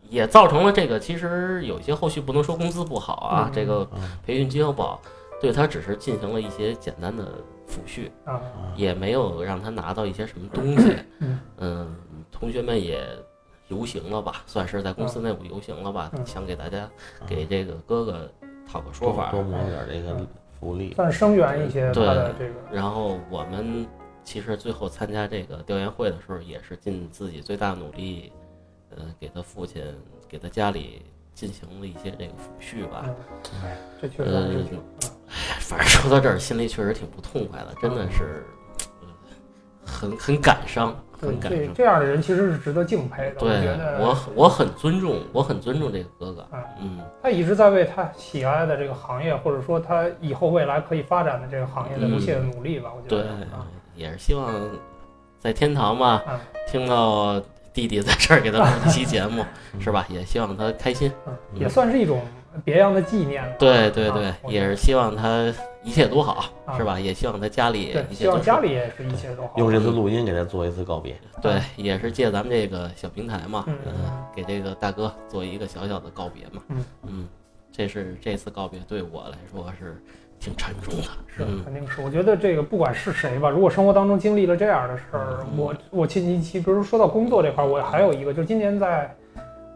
[0.08, 3.86] 也造成了这个，其实有一些后续不能说工资不好啊，这个
[4.24, 5.00] 培训机构不好，
[5.40, 7.24] 对他只是进行了一些简单的
[7.68, 8.08] 抚恤，
[8.76, 10.96] 也没有让他拿到一些什么东西，
[11.58, 11.94] 嗯，
[12.30, 13.04] 同学们也。
[13.68, 16.88] 游行了吧，算是在公司内部游行了吧，想给大家
[17.26, 18.30] 给这个哥哥
[18.70, 20.26] 讨个说法，多谋点这个
[20.58, 22.04] 福利，算声援一些对
[22.38, 22.54] 这个。
[22.70, 23.86] 然后我们
[24.22, 28.32] 其实最后参加这个调研会的时候，也是尽自己最大努力，
[28.90, 29.82] 呃，给他父亲、
[30.28, 31.02] 给他家里
[31.34, 33.08] 进行了一些这个抚恤吧。
[33.64, 34.80] 哎，这确实是挺……
[35.60, 38.44] 反正说到这儿，心里确实挺不痛快的，真的是，
[39.84, 40.94] 很很感伤。
[41.40, 43.36] 这这样的人其实是值得敬佩的。
[43.36, 43.68] 对，
[44.00, 46.44] 我我很尊重，我很尊重这个哥哥。
[46.80, 52.90] 嗯，他一直在为他喜爱的这个行业，或者说他以后未来可以发展的这个行业，的不懈的努力吧。
[52.94, 53.36] 我觉得，对，
[53.94, 54.52] 也是希望
[55.38, 56.22] 在天堂吧，
[56.66, 57.40] 听到
[57.72, 59.44] 弟弟在这儿给他录一期节目，
[59.78, 60.04] 是吧？
[60.08, 61.12] 也希望他开心，
[61.54, 62.20] 也算是一种
[62.64, 63.44] 别样的纪念。
[63.58, 65.52] 对对对，也是希望他。
[65.84, 66.98] 一切都好，是吧？
[66.98, 69.54] 也希望他家里一切都家里也是一切都好。
[69.56, 73.76] 用这次录音给他做一次告别，对，也是借咱们这个小平台嘛，嗯，
[74.34, 77.28] 给这个大哥做一个小小的告别嘛，嗯嗯，
[77.72, 80.00] 这是这次告别对我来说是
[80.38, 82.00] 挺沉重的，是肯定是。
[82.00, 89.12] 我觉得这个不管是谁吧，如果生活当中经历了这样的事儿，我我近期其比如说到工作这块，我还有一个，就今年在，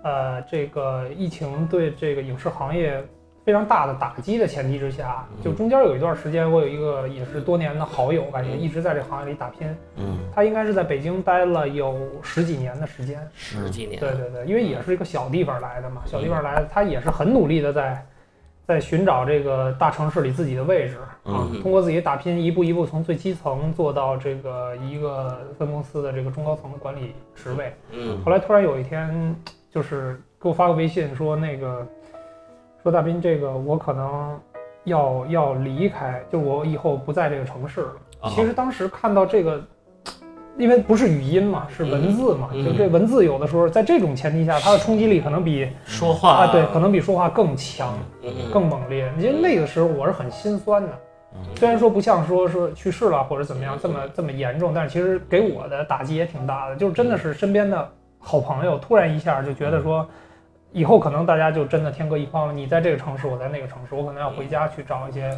[0.04, 3.04] 呃，这个疫情对这个影视行业。
[3.46, 9.72] 非常大的打击的前提之下，就中间有一段时间，我有一个也是多年的好友，感觉一直在这行业里打拼。
[9.94, 13.20] 嗯，他应该是在北京待了有十几年的时间。
[13.36, 14.00] 十几年。
[14.00, 18.04] 对对对，因为也是一个小地方来的嘛，小地方来的，他也是很努力的在，
[18.66, 21.48] 在寻找这个大城市里自己的位置啊。
[21.62, 27.72] 通过自己打拼，一步一步从最基层做到这个一个分公司的这个中高层的管理职位。
[27.92, 28.20] 嗯。
[28.24, 29.36] 后来突然有一天，
[29.70, 31.86] 就是给我发个微信说那个。
[32.86, 34.38] 说大斌，这个我可能
[34.84, 37.92] 要要离开，就我以后不在这个城市了。
[38.30, 39.60] 其实当时看到这个，
[40.56, 47.92] 因为不是语音嘛，是文字嘛，就这文字有的时候在这种前提下，它的冲击力可能比说话啊，对，可能比说话更强，
[48.52, 49.12] 更猛烈。
[49.18, 50.90] 因为那个时候我是很心酸的，
[51.56, 57.88] 虽然说不像说说去世了或者怎么样这么这么严重，但是其实给我的打击也挺大的，就是真的是身边的
[58.20, 60.06] 好朋友突然一下就觉得说。
[60.72, 62.52] 以后可能大家就真的天各一方了。
[62.52, 65.30] 你在这个城市，我在那个城市，我可能要回家去找一些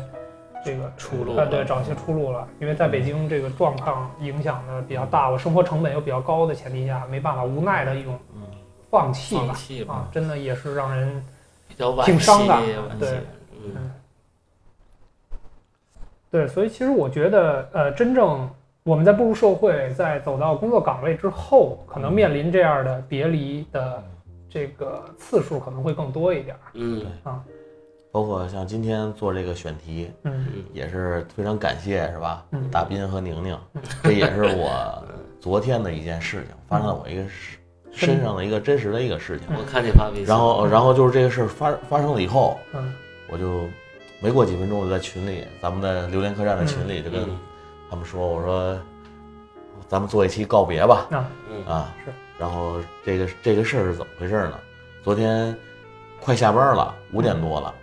[0.64, 1.36] 这个出路。
[1.36, 2.48] 啊，对，找一些出路了。
[2.60, 8.18] 因为在北京这个状况影响的比较大，我生活成本又比较高的前提下，没办法，无奈的一种
[8.90, 9.36] 放弃
[9.84, 9.94] 吧。
[9.94, 11.24] 啊，真的也是让人
[11.68, 12.60] 比较挺伤感。
[12.98, 13.20] 对，
[13.64, 13.92] 嗯，
[16.32, 18.50] 对，所以其实我觉得，呃，真正
[18.82, 24.02] 我们在步入社会，在走到工作岗位之后，可能面临这样的别离的。
[24.50, 27.06] 这个次数可能会更多一点，嗯。
[27.24, 27.42] 啊，
[28.10, 32.44] 包括像今天做这个选题，嗯，也是非常感谢，是吧？
[32.72, 33.58] 大斌和宁宁，
[34.02, 35.04] 这也是我
[35.38, 37.22] 昨天的一件事情，发生在我一个
[37.92, 39.46] 身上的一个真实的一个事情。
[39.54, 42.94] 我看你发微信，然后，然后就是这个事儿发发生了以后，嗯，
[43.28, 43.66] 我就
[44.20, 47.28] 没过几分钟，我就在群里，咱们的榴莲客栈的群里就跟
[47.90, 48.78] 他们说，我说
[49.86, 51.30] 咱们做一期告别吧，啊，
[51.68, 52.12] 啊是。
[52.38, 54.58] 然后这个这个事儿是怎么回事呢？
[55.02, 55.54] 昨天
[56.20, 57.74] 快下班了，五点多了，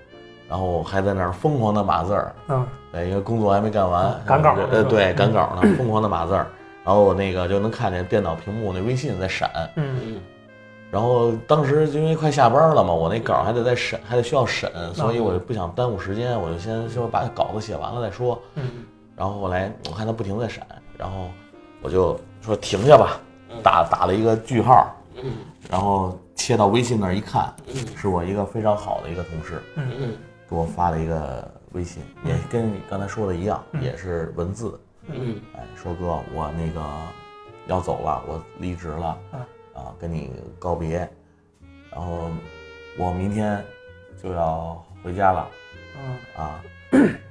[0.50, 2.34] 然后还在那儿疯狂的码字儿。
[2.48, 4.56] 嗯，对，因为工作还没干完，赶稿。
[4.72, 6.48] 呃，对，赶稿呢， 疯狂的码字儿。
[6.84, 10.22] 然后我那个就能看见电脑屏幕那微信在闪，嗯嗯，
[10.92, 18.70] 然后当时因为快下班了嘛，我那稿还得再审，还得需要审，所以我就不想耽误时间，我就先说把稿子写完了再说，嗯，
[19.16, 20.64] 然后后来我看他不停在闪，
[20.96, 21.30] 然后
[21.82, 23.20] 我就说停下吧，
[23.66, 25.38] 打打了一个句号，嗯，
[25.72, 34.80] 然后切到微信那儿一看，嗯，是我一个非常好的一个同事，嗯嗯，给我发了一个微信，也跟你刚才说的一样，也是文字。
[35.08, 36.80] 嗯，哎，说哥，我那个
[37.66, 39.18] 要走了，我离职了，
[39.74, 41.10] 啊，跟你告别，
[41.90, 42.30] 然后
[43.00, 43.66] 我明天
[44.22, 45.50] 就要回家了，
[46.38, 46.62] 啊，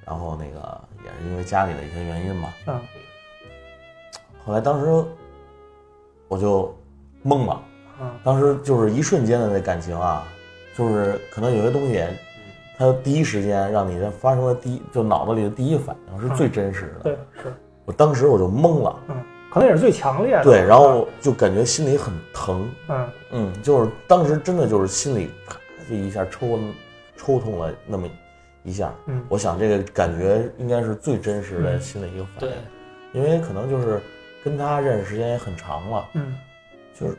[0.04, 2.80] 然后那个也是因为家里的一些原因嘛，嗯，
[4.44, 5.04] 后来当时
[6.28, 6.74] 我就
[7.24, 7.52] 懵了，
[8.00, 10.26] 啊，当时就是一瞬间的那感情啊，
[10.76, 12.04] 就是可能有些东西，
[12.76, 17.54] 它第一时间让你发生的第一，就脑子里的第一反应是最真实的，对，是。
[17.84, 19.16] 我当时我就懵了，嗯，
[19.50, 23.08] 可能也是最强烈的，对，然后就感觉心里很疼，嗯。
[23.32, 25.56] 嗯，就是当时真的就是心里啪
[25.88, 26.58] 就一下抽
[27.16, 28.08] 抽痛了那么
[28.62, 32.56] 一下，嗯，我想这个感觉应该是最真实的心里一个反应，
[33.12, 34.00] 因为可能就是
[34.44, 36.34] 跟他认识时间也很长了，嗯，
[36.94, 37.16] 就是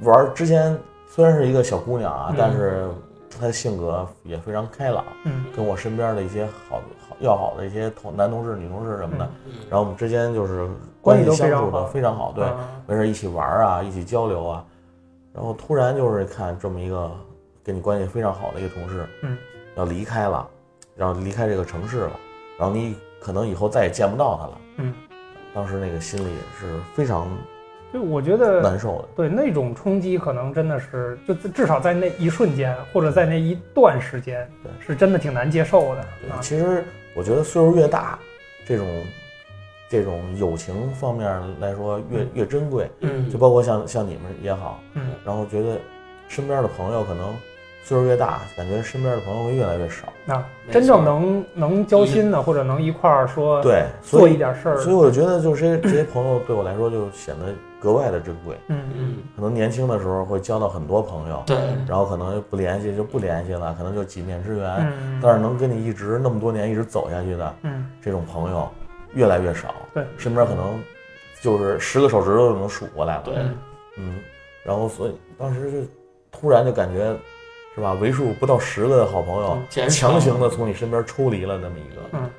[0.00, 2.88] 玩之前虽然是一个小姑娘啊，但是
[3.30, 6.82] 她的性格也非常开朗，嗯，跟我身边的一些好好。
[7.20, 9.28] 要好的一些同男同事、女同事什么的，
[9.68, 10.68] 然后我们之间就是
[11.00, 12.46] 关系相处的非常好，对，
[12.86, 14.64] 没事一起玩啊，一起交流啊。
[15.34, 17.10] 然后突然就是看这么一个
[17.64, 19.36] 跟你关系非常好的一个同事，嗯，
[19.74, 20.48] 要离开了，
[20.94, 22.12] 然后离开这个城市了，
[22.56, 24.94] 然后你可能以后再也见不到他了，嗯，
[25.58, 27.28] 当时那个心里是非常。
[27.92, 36.04] 就我觉得难受的，对那种冲击，可能真的是就至少在那一瞬间，或者在那一段时间，对，是真的挺难接受的。
[36.40, 36.84] 其实
[37.16, 38.16] 我觉得岁数越大，
[38.64, 38.86] 这种
[39.88, 42.88] 这种友情方面来说越越珍贵。
[43.00, 45.76] 嗯，就包括像像你们也好，嗯，然后觉得
[46.28, 47.34] 身边的朋友可能
[47.88, 50.12] 岁数越大，感觉身边的朋友会越来越少。
[50.26, 51.44] 啊，真正能。
[51.54, 57.46] 能交心的，或者能一块儿说对做一点事儿，所以我觉得就是这些朋友对我来说就显得。
[57.80, 68.68] 格外的珍贵，嗯嗯，可能年轻的时候会交到很多朋友，对，然后可能不联系就不联系了，可能就几面之缘，嗯，但是能跟你一直那么多年一直走下去的，嗯，这种朋友
[69.14, 70.82] 越来越少，对，身边可能
[71.40, 73.36] 就是十个手指头就能数过来了，对，
[73.96, 74.16] 嗯，
[74.64, 75.78] 然后所以当时就
[76.32, 77.16] 突然就感觉，
[77.78, 77.92] 是吧？
[77.94, 79.56] 为数不到十个的好朋友，
[79.88, 82.30] 强行的从你身边抽离了那么一个，嗯，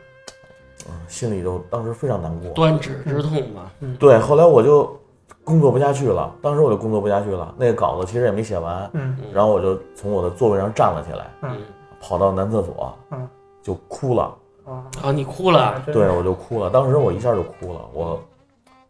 [0.89, 4.95] 嗯，心里就当时非常难过，断指之痛嘛，对，后来我就。
[5.41, 7.55] 工作不下去了，当时我就工作不下去了。
[7.57, 11.57] 那个稿子其实也没写完，嗯，然后我就从我的座位上站了起来，嗯，
[11.99, 13.27] 跑到男厕所，嗯，
[13.59, 14.35] 就哭了。
[15.01, 15.81] 啊，你哭了？
[15.87, 16.69] 对，我就哭了。
[16.69, 18.21] 当时我一下就哭了，我，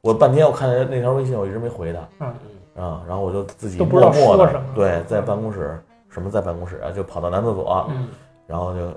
[0.01, 8.07] 我半天我看见那条微信，我一直没回他，嗯，啊，然后我就自己默默的，对，在办公室，什么在办公室啊，就跑到男厕所，嗯，
[8.45, 8.91] 然后就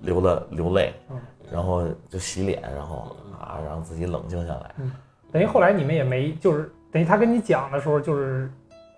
[0.00, 1.20] 流了流泪，嗯，
[1.52, 4.74] 然后就洗脸，然后啊，让自己冷静下来。
[4.78, 4.90] 嗯，
[5.32, 6.72] 等于后来你们也没就是。
[6.92, 8.50] 等于他跟你讲的时候，就是，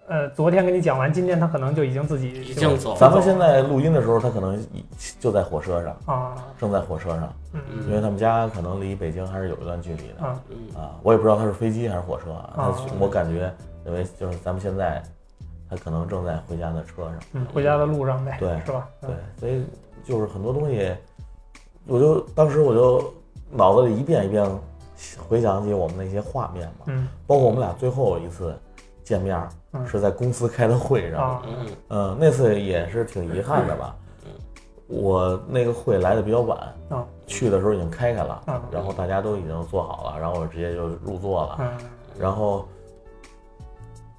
[0.06, 2.94] 呃，昨天跟你讲完，今天他可能就已经自己已经走。
[2.94, 4.64] 咱们现在录音的时候，他可能
[5.18, 10.24] 就在火车上啊，正在火车上，嗯，因为他们家可能离北京还是有一段距离的。
[10.24, 10.40] 啊，
[10.76, 13.52] 啊，我也不知道他是飞机还是火车，他我感觉
[13.84, 15.02] 因为就是咱们现在，
[15.68, 18.88] 他可能正在回家的车上，嗯，回家的路上呗，对，是吧？
[19.00, 19.64] 对，所以
[20.04, 20.94] 就是很多东西，
[21.86, 23.14] 我就当时我就
[23.50, 24.48] 脑子里一遍一遍。
[25.28, 28.52] 回想起我们那些画面嘛，嗯，包括我们俩最后一次
[29.04, 29.48] 见面，
[29.86, 33.94] 是在公司开的会上，嗯嗯，那次也是挺遗憾的吧，
[34.88, 36.58] 我那个会来的比较晚，
[37.28, 41.78] 去的时候已经开开了，然后大家都已经坐好了，然后我直接就入座了，
[42.18, 42.66] 然后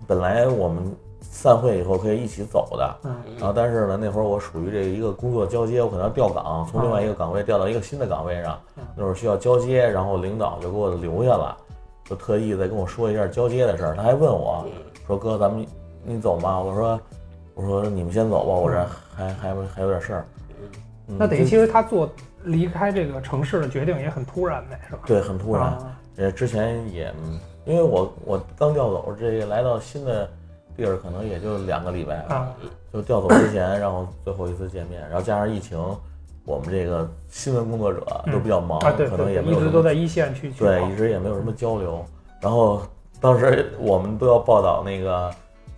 [0.07, 0.95] 本来我们。
[1.31, 8.59] 散会以后可以一起走的，嗯，然后但是呢，那会儿我属于这一个工作交接，我可能要调岗，从另外一个岗位调到一个新的岗位上，
[8.95, 11.55] 那会儿需要交接，然后领导就给我留下了，
[12.03, 13.95] 就特意再跟我说一下交接的事儿。
[13.95, 14.65] 他还问我，
[15.05, 15.65] 说哥，咱们
[16.03, 16.59] 你走吗？
[16.59, 16.99] 我说，
[17.53, 18.85] 我说你们先走吧，我这
[19.15, 20.25] 还还还有点事儿。
[21.05, 22.09] 那等于其实他做
[22.43, 25.01] 离开这个城市的决定也很突然呗，是吧？
[25.05, 25.77] 对，很突然。
[26.17, 27.13] 呃，之前也
[27.65, 30.27] 因为我我刚调走，这来到新的。
[30.79, 32.47] 地儿可能也就两个礼拜啊，
[32.91, 35.77] 就调走之前，然后最后一次见面，然后加上疫情，
[36.45, 42.03] 我们这个新闻工作者都比较忙，可能也没有一直都在一线去对，一直也没有什么交流。
[42.41, 42.81] 然后
[43.19, 45.29] 当时我们都要报道那个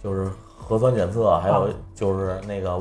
[0.03, 2.79] 就是核酸检测，还有就是那个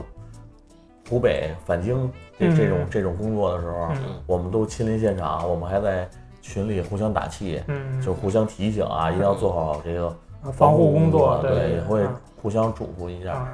[1.08, 3.88] 湖北返京这这种这种工作的时候，
[4.26, 6.08] 我们都亲临现场，我们还在。
[6.42, 10.16] 群里互相打气，嗯，就互相提醒啊，一定要做好这个
[10.52, 12.06] 防护工作，对，也会
[12.40, 13.46] 互相嘱咐一下。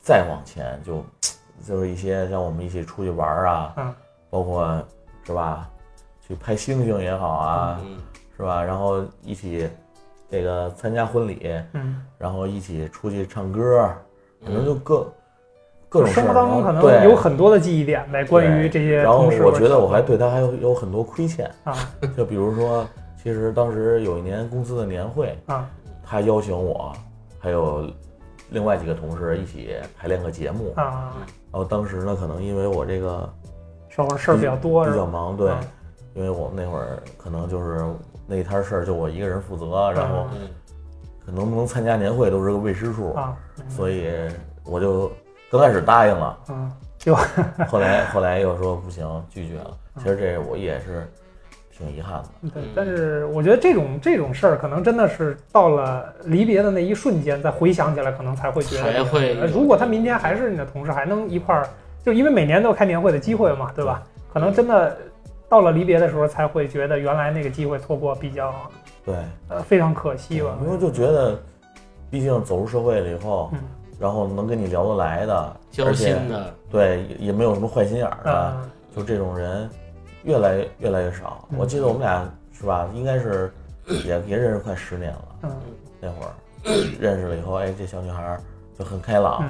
[0.00, 1.04] 再往前就
[1.66, 3.94] 就是一些像我们一起出去玩啊，嗯，
[4.28, 4.82] 包括
[5.24, 5.68] 是吧，
[6.26, 7.80] 去拍星星也好啊，
[8.36, 8.62] 是吧？
[8.62, 9.68] 然后一起
[10.30, 13.88] 这个参加婚礼，嗯，然后一起出去唱歌，
[14.44, 15.06] 可能就各。
[15.92, 18.98] 各种生活当中可能有很多的记忆点呗，关于这些。
[18.98, 21.74] 然后我觉得我还对他还有有很多亏欠啊，
[22.16, 22.86] 就比如说，
[23.22, 25.68] 其实当时有一年公司的年会啊，
[26.02, 26.92] 他邀请我
[27.38, 27.90] 还有
[28.50, 30.72] 另外几个同事一起排练个节目。
[30.76, 31.12] 啊。
[31.52, 33.28] 然后当时呢，可能因为我这个
[33.88, 35.52] 稍微事儿比较多，比较忙，对，
[36.14, 37.84] 因为我们那会儿可能就是
[38.26, 40.26] 那一摊事儿就我一个人负责，然后
[41.24, 43.36] 可能不能参加年会都是个未知数啊，
[43.68, 44.10] 所以
[44.64, 45.10] 我就。
[45.52, 47.12] 刚开始答应了，嗯，就
[47.66, 49.76] 后来后来又说不行，拒绝了。
[49.96, 51.10] 其实这我也是
[51.80, 52.50] 挺遗憾的。
[52.54, 58.92] 对，但是我觉得这种这种事儿，可能真的是到了离别的那一瞬间，再回想起来，可能才会觉得。
[58.92, 59.34] 才会。
[59.46, 61.66] 如果他明天还是你的同事，还能一块儿，
[62.04, 64.02] 就因为每年都有开年会的机会嘛，对吧？
[64.32, 64.96] 可能真的
[65.48, 68.54] 到了离别的时候，才会觉得原来那个机会错过比较，
[69.04, 69.14] 对，
[69.48, 70.56] 呃，非常可惜吧。
[70.62, 71.36] 因为就觉得，
[72.10, 73.50] 毕竟走入社会了以后。
[74.00, 78.56] 然后能跟你聊得来的，交心的，对，也没有什么坏心眼儿的，
[78.96, 79.68] 就这种人，
[80.22, 81.46] 越来越来越少。
[81.56, 83.52] 我记得我们俩是吧，应该是
[84.04, 85.24] 也也认识快十年了。
[85.42, 85.50] 嗯，
[86.00, 86.30] 那会儿。
[87.00, 88.38] 认识了以后，哎，这小女孩
[88.78, 89.42] 就很开朗，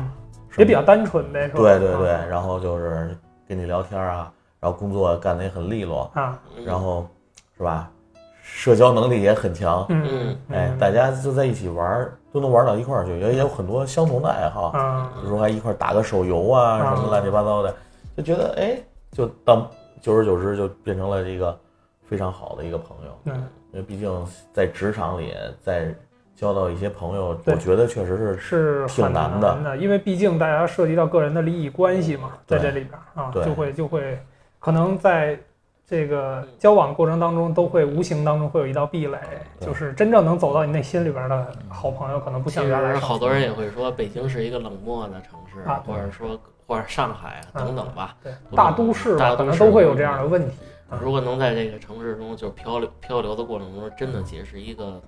[0.57, 1.59] 也比较单纯呗，是吧？
[1.59, 3.17] 对对对，然后就是
[3.49, 7.05] 跟你聊天啊，然后工作干得也很利落啊，然后
[7.57, 7.91] 是吧？
[8.43, 14.71] 社交能力也很强，嗯，哎，大家就在一起玩，都能玩到一块儿去，也也有很多相同的爱好，
[15.17, 17.75] 比如说还一块打个手游啊，什么乱七八糟的，
[18.17, 19.69] 就觉得哎，就当
[20.01, 21.59] 久而久之就变成了一个
[22.03, 25.95] 非常好的一个朋友，对，因为毕竟在职场里，在
[26.35, 34.19] 交到一些朋友，我觉得确实是是挺难的，因为毕竟大家涉及到个人的利益关系嘛，在这里边啊，就会就会
[34.59, 35.39] 可能在。
[35.91, 39.19] 这个交往过程当中，都会无形当中会有一道壁垒，
[39.59, 42.95] 就是真正能走到你内心里边的好朋友，可能不像原来。
[43.01, 50.57] 好多人也会说，北京是一个冷漠的城市，或者说或者上海等等吧，对，大都市可能都会有这样的问题。
[51.03, 55.03] 如果能在这个城市中就漂流漂流的过程中，真的结识一个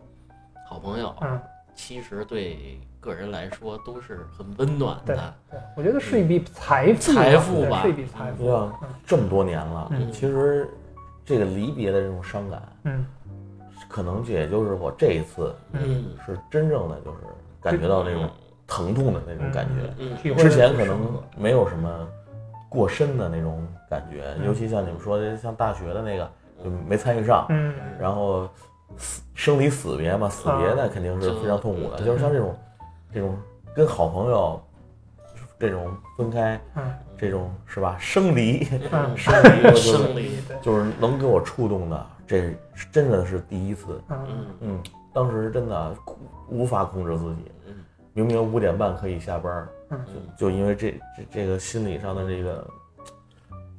[0.69, 1.41] 好朋友，嗯，
[1.77, 5.35] 其实对个人来说都是很温暖的。
[5.51, 8.71] 对，我觉得是一笔财富，财富吧，是一笔财富。
[9.05, 10.67] 这么多年了，其实。
[11.25, 13.07] 这个离别的这种伤感，嗯，
[13.89, 17.19] 可能也就是我这一次，嗯，是真正的就是
[17.61, 18.29] 感觉到那种
[18.67, 19.95] 疼痛的那种感觉。
[19.99, 20.99] 嗯，之前可能
[21.39, 21.89] 没有什么
[22.69, 26.29] 过深的那种感觉，尤其像你们说的，像大学的那个
[26.63, 28.49] 就没参与上，嗯，然后
[28.97, 32.05] 死生离死别嘛，死别那肯定是非常痛苦的。
[32.05, 32.53] 就是像这种
[33.13, 33.37] 这种
[33.75, 34.61] 跟好朋友
[35.59, 36.83] 这种分开，嗯。
[37.19, 37.97] 这种是吧？
[38.01, 38.65] 生离，
[39.17, 42.53] 生离，生离，就是能给我触动的，这
[42.91, 44.03] 真的是第一次。
[44.09, 44.83] 嗯嗯，
[45.13, 45.95] 当时真的
[46.49, 47.53] 无法控制自己。
[47.69, 47.75] 嗯，
[48.13, 50.05] 明明五点半可以下班，嗯，
[50.37, 52.67] 就因为这这这个心理上的这个，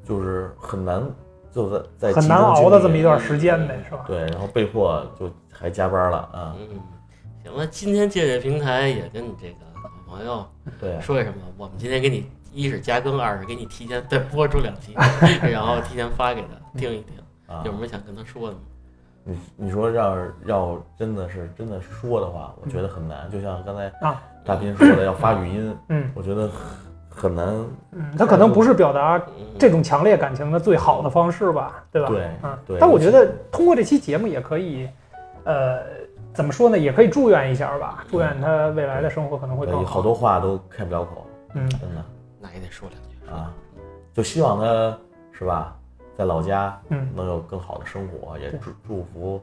[0.05, 1.03] 就是很难，
[1.51, 4.05] 就在在很难熬的这么一段时间呗，是吧？
[4.07, 6.55] 对，然后被迫就还加班了啊。
[6.57, 6.79] 嗯，
[7.43, 10.45] 行了，今天借这平台也跟你这个好朋友
[10.79, 12.25] 对说一声吧，我们今天给你。
[12.55, 14.93] 一是加更，二是给你提前再播出两期，
[15.41, 17.15] 然后提前发给他听一听。
[17.65, 18.59] 有什么想跟他说的吗？
[19.23, 20.15] 你你说要
[20.45, 23.27] 要真的是真的说的话，我觉得很难。
[23.31, 26.47] 就像刚才啊大斌说的，要发语音，嗯，我觉得
[27.09, 27.47] 很难。
[27.93, 29.19] 嗯，他可能不是表达
[29.57, 32.09] 这种强烈感情的最好的方式吧，对吧？
[32.09, 32.77] 对，嗯，对。
[32.79, 34.87] 但我觉得通过这期节目也可以，
[35.43, 35.79] 呃，
[36.33, 36.77] 怎么说呢？
[36.77, 39.85] 也可以祝愿一下吧，祝愿他未来的生活可能会更好。
[39.85, 42.03] 好多话都开不了口，嗯，真的。
[42.39, 43.53] 那也得说两句啊，
[44.13, 44.97] 就希望他
[45.31, 45.75] 是吧，
[46.17, 49.41] 在老家嗯能有更好的生活，也祝祝福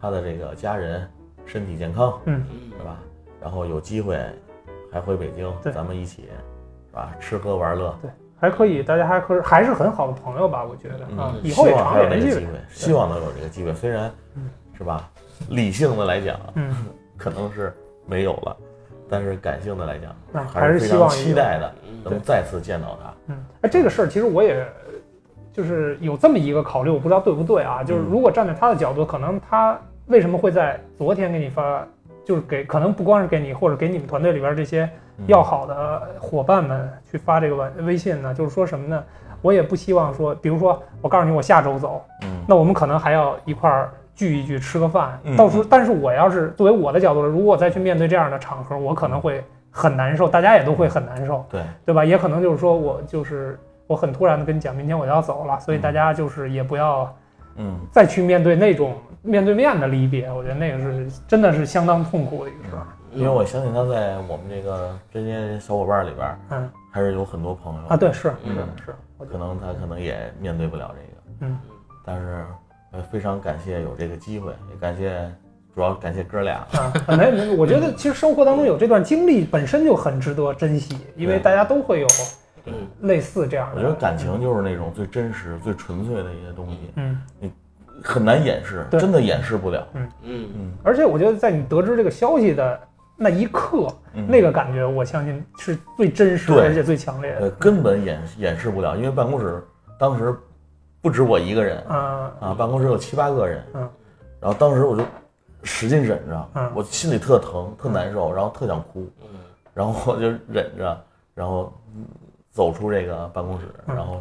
[0.00, 1.08] 他的这个家人
[1.44, 2.44] 身体健康，嗯，
[2.78, 2.98] 是吧？
[3.40, 4.18] 然后有机会
[4.92, 6.22] 还回北京，咱们一起
[6.90, 10.64] 是吧，吃喝玩乐，对，还可以，大家还可还是很好的朋友吧？
[10.64, 12.46] 我觉得嗯，以后也常联系。
[12.70, 14.10] 希望能有这个机会，虽然
[14.76, 15.10] 是吧，
[15.48, 16.74] 理性的来讲，嗯，
[17.16, 17.74] 可能是
[18.06, 18.56] 没有了。
[19.08, 21.72] 但是感性的来讲，还是希望期待的
[22.02, 23.14] 能再次见到他。
[23.28, 24.66] 嗯，哎，这个事儿其实我也
[25.52, 27.84] 就是有这么一个考虑，我不知道对不对啊？
[27.84, 31.86] 就是如果站在他的角度，可能他为什么会在昨天给你发，
[32.24, 34.90] 就是给可能不光是给你或者给你们团队里边这些
[35.28, 38.34] 要好的伙伴们去发这个微微信呢？
[38.34, 39.04] 就是说什么呢？
[39.40, 45.20] 我也不希望说，比如说我告诉你我下周走，嗯那我们可能还要一块儿聚一聚，吃个饭。
[45.36, 51.62] 到时候，但是我要是作为我的角度，如果我再去面对这样的场合，我可能会很难受，大家也都会很难受，对。
[51.84, 52.04] 对吧？
[52.04, 53.56] 也可能就是说我就是
[53.86, 57.14] 我很突然的跟你讲，明天我要走了，所以大家就是也不要，
[57.56, 62.82] 嗯，再去面对那种面对面的离别，我觉得那个是真的是相当痛苦的一个事儿。
[63.12, 68.94] 因为我相信他在我们这个这些小伙伴里边，嗯，还是有很多朋友啊，对，是是是，
[69.30, 71.58] 可能他可能也面对不了这个，嗯，
[72.04, 72.44] 但是
[72.96, 75.30] 呃，非常感谢有这个机会，也感谢
[75.74, 82.06] 主要感谢哥俩啊，没没，我觉得其实生活当中有这段经历本身就很值得珍惜，因为大家都会有
[83.02, 83.76] 类似这样的。
[83.76, 87.52] 我觉得感情就是那种最真实、最纯粹的一些东西，嗯，你
[88.02, 92.80] 很难掩饰，真的掩饰不了，嗯嗯嗯，而且我觉得在你得知这个消息的。
[93.18, 93.88] 那一刻，
[94.28, 98.94] 那个感觉，我相信是最真实而且最强烈的，根本掩掩饰不了。
[98.94, 99.64] 因为办公室
[99.98, 100.36] 当时
[101.06, 103.88] 不止我一个人，啊啊，办公室有七八个人，嗯，
[104.40, 105.04] 然后当时我就
[105.62, 109.28] 使劲忍着，我心里特疼，特难受，然后特想哭，嗯，
[109.72, 111.00] 然后我就忍着，
[111.32, 111.72] 然后
[112.50, 114.20] 走出这个办公室，然后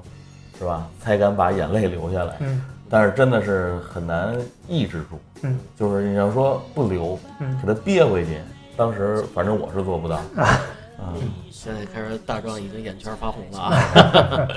[0.60, 8.40] 是吧，才敢把眼泪流下来，嗯，但是真的是很难抑制住，嗯，就是你要说不流，嗯，给它憋回去。
[8.78, 11.18] 当时反正我是做不到啊，
[11.50, 13.74] 现在开始大壮已经眼圈发红了啊。
[13.74, 14.48] 啊，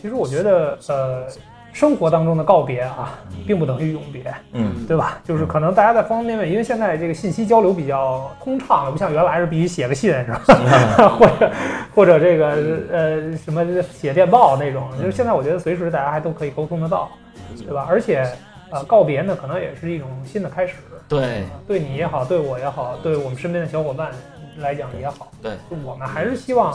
[0.00, 1.26] 其实我觉得呃，
[1.72, 5.20] 生活当中的告别啊，并不等于永别，嗯，对吧？
[5.24, 10.40] 就是可能大家在方方面面，因为现在这个信息交流比较通畅了，不像原来是必须写个信是吧？
[11.18, 11.50] 或者
[11.94, 12.46] 或者这个
[12.90, 17.08] 呃什么写电报那种，就是现在我觉得随时大家还都可以沟通得到，
[17.56, 17.86] 对吧？
[17.88, 18.26] 而且
[18.70, 20.74] 呃，告别呢，可能也是一种新的开始。
[21.08, 24.10] 对，对你也好，对我也好，对我们身边的小伙伴
[24.58, 25.52] 来讲也好，对，
[25.84, 26.74] 我们还是希望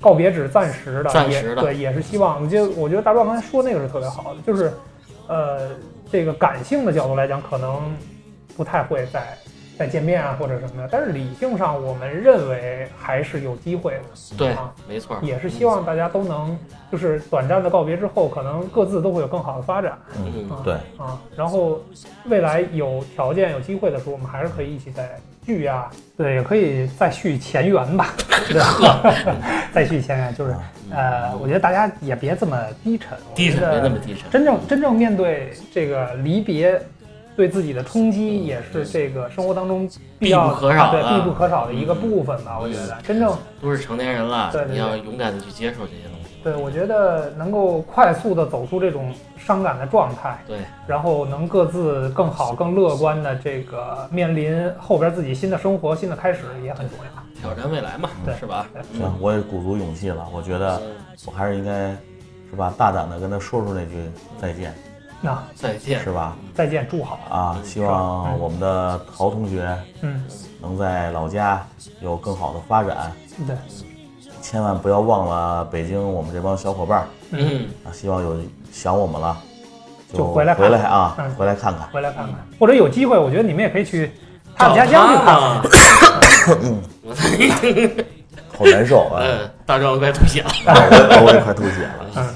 [0.00, 2.42] 告别只是暂时的，暂时的，对，也是希望。
[2.42, 4.72] 我觉得，我觉得大壮刚才说那个是特别好的，就是，
[5.28, 5.70] 呃，
[6.10, 7.94] 这个感性的角度来讲，可能
[8.56, 9.36] 不太会再。
[9.76, 14.02] 再见面啊，或者什么的，但是理性上，我们认为还是有机会的。
[14.38, 16.56] 对啊，没错，也是希望大家都能，
[16.92, 19.98] 就是短暂的告别之后，可能各自都会有更好的发展。
[20.16, 21.80] 嗯，对啊，然后
[22.26, 25.88] 未来有条件、有机会的时候，我们还是可以一起再聚呀。
[26.16, 28.14] 对，也可以再续前缘吧。
[28.48, 29.34] 对
[29.72, 30.54] 再续前缘，就是
[30.90, 34.30] 呃，我觉得大家也别这么低沉，低沉别那么低沉。
[34.30, 36.80] 真正真正面对这个离别。
[37.36, 39.90] 对自己的冲击也是这个生活当中
[40.20, 42.60] 必不可少的、必不可少的一个部分吧。
[42.62, 46.23] 我觉得真正都是成年人了，对你要勇敢的去接受这些东西。
[46.44, 57.40] 对，我觉得能够快速的走出这种伤感的状态，对，然后能各自更好、更乐观的这个面临后边自己新的生活、新的开始也很重要。
[57.40, 58.66] 挑战未来嘛，对，是吧？
[58.92, 60.26] 行，我也鼓足勇气了。
[60.32, 60.80] 我觉得
[61.26, 61.90] 我还是应该，
[62.50, 62.72] 是吧？
[62.76, 64.74] 大胆的跟他说出那句再见。
[65.20, 66.36] 那再见是吧？
[66.54, 67.58] 再见，祝好啊！
[67.64, 69.66] 希望我们的陶同学，
[70.02, 70.22] 嗯，
[70.60, 71.66] 能在老家
[72.02, 73.10] 有更好的发展。
[73.46, 73.56] 对，
[74.44, 77.08] 千万不要忘了北京我们这帮小伙伴。
[77.30, 78.36] 嗯啊，希望有
[78.70, 79.34] 想我们了，
[80.12, 82.34] 就回来回来啊，回来看看，回来看看。
[82.60, 84.12] 或者有机会，我觉得你们也可以去
[84.54, 85.62] 他们家乡去看看。
[86.60, 88.04] 嗯，
[88.58, 89.24] 好难受啊！
[89.64, 90.50] 大壮快吐血了，
[91.24, 92.06] 我也快吐血了。
[92.16, 92.34] 嗯。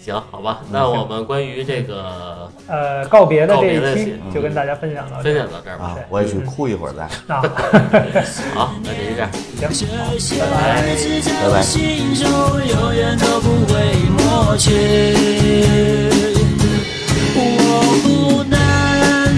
[0.00, 2.41] 行，好吧，那我们关于这个
[2.72, 5.94] 呃告别的这一期就跟大家分享到分享到这儿吧。
[6.08, 7.02] 我也去哭一会儿再。
[7.32, 7.42] 啊，
[8.54, 9.30] 好，那就这样，
[9.72, 9.86] 行，
[10.40, 10.82] 拜拜，
[11.42, 11.62] 拜拜。
[17.34, 17.38] 我
[18.02, 18.56] 不能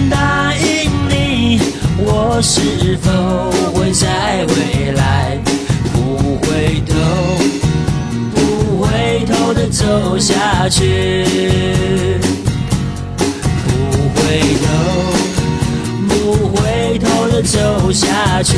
[0.09, 1.59] 答应你，
[1.97, 3.11] 我是否
[3.77, 5.37] 会在未来
[5.93, 6.93] 不回头？
[8.81, 11.25] 回头的走下去，
[12.43, 12.44] 不
[14.25, 14.67] 回头，
[16.07, 18.55] 不回头的走下去。